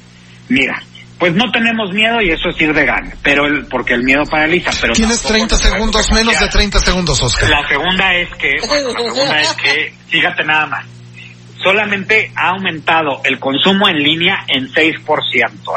Mira, 0.50 0.82
pues 1.20 1.36
no 1.36 1.52
tenemos 1.52 1.92
miedo 1.92 2.22
y 2.22 2.32
eso 2.32 2.48
es 2.50 2.62
ir 2.62 2.74
de 2.74 2.86
gana, 2.86 3.12
pero 3.22 3.46
el, 3.46 3.66
porque 3.66 3.94
el 3.94 4.04
miedo 4.04 4.24
paraliza. 4.24 4.72
Pero 4.80 4.94
Tienes 4.94 5.22
30 5.22 5.58
segundos, 5.58 6.10
menos 6.14 6.40
de 6.40 6.48
30 6.48 6.80
segundos, 6.80 7.22
Oscar. 7.22 7.50
La 7.50 7.68
segunda 7.68 8.16
es 8.16 8.30
que, 8.36 8.56
la 8.62 8.68
segunda 8.68 9.42
es 9.42 9.54
que, 9.56 9.94
fíjate 10.08 10.46
nada 10.46 10.66
más, 10.68 10.86
solamente 11.62 12.32
ha 12.36 12.52
aumentado 12.52 13.22
el 13.26 13.38
consumo 13.38 13.90
en 13.90 13.98
línea 13.98 14.46
en 14.48 14.70
6%, 14.70 15.04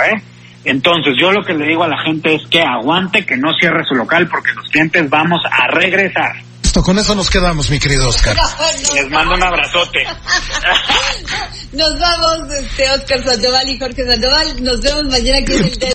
¿eh? 0.06 0.22
Entonces, 0.64 1.14
yo 1.20 1.32
lo 1.32 1.42
que 1.44 1.54
le 1.54 1.66
digo 1.66 1.82
a 1.82 1.88
la 1.88 2.00
gente 2.04 2.36
es 2.36 2.46
que 2.46 2.62
aguante, 2.62 3.26
que 3.26 3.36
no 3.36 3.52
cierre 3.58 3.82
su 3.84 3.94
local, 3.94 4.28
porque 4.28 4.52
los 4.52 4.68
clientes 4.68 5.10
vamos 5.10 5.40
a 5.50 5.66
regresar. 5.66 6.36
Listo, 6.72 6.82
con 6.84 6.98
eso 6.98 7.14
nos 7.14 7.28
quedamos, 7.28 7.68
mi 7.70 7.78
querido 7.78 8.08
Oscar. 8.08 8.34
Les 8.94 9.10
mando 9.10 9.34
un 9.34 9.42
abrazote. 9.42 10.06
Nos 11.74 12.00
vamos, 12.00 12.50
este, 12.50 12.90
Oscar 12.92 13.22
Sandoval 13.22 13.68
y 13.68 13.78
Jorge 13.78 14.06
Sandoval. 14.06 14.64
Nos 14.64 14.80
vemos 14.80 15.04
mañana 15.04 15.38
aquí 15.40 15.52
en 15.52 15.64
el. 15.64 15.92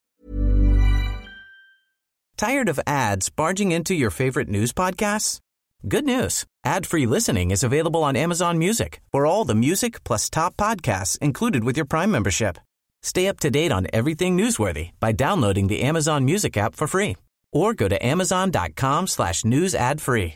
Tired 2.37 2.69
of 2.69 2.79
ads 2.85 3.31
barging 3.31 3.71
into 3.71 3.95
your 3.95 4.11
favorite 4.11 4.49
news 4.49 4.71
podcasts? 4.71 5.39
Good 5.87 6.05
news. 6.05 6.45
Ad-free 6.63 7.07
listening 7.07 7.49
is 7.49 7.63
available 7.63 8.03
on 8.03 8.15
Amazon 8.15 8.59
Music 8.59 9.01
for 9.11 9.25
all 9.25 9.45
the 9.45 9.55
music 9.55 10.03
plus 10.03 10.29
top 10.29 10.57
podcasts 10.57 11.17
included 11.23 11.63
with 11.63 11.75
your 11.75 11.87
Prime 11.87 12.11
membership. 12.11 12.59
Stay 13.01 13.27
up 13.27 13.39
to 13.39 13.49
date 13.49 13.71
on 13.71 13.87
everything 13.91 14.37
newsworthy 14.37 14.91
by 14.99 15.11
downloading 15.11 15.69
the 15.69 15.81
Amazon 15.81 16.23
Music 16.23 16.55
app 16.55 16.75
for 16.75 16.85
free 16.85 17.15
or 17.51 17.73
go 17.73 17.87
to 17.87 17.97
amazon.com 18.05 19.07
slash 19.07 19.43
news 19.43 19.73
ad 19.73 19.99
free. 19.99 20.35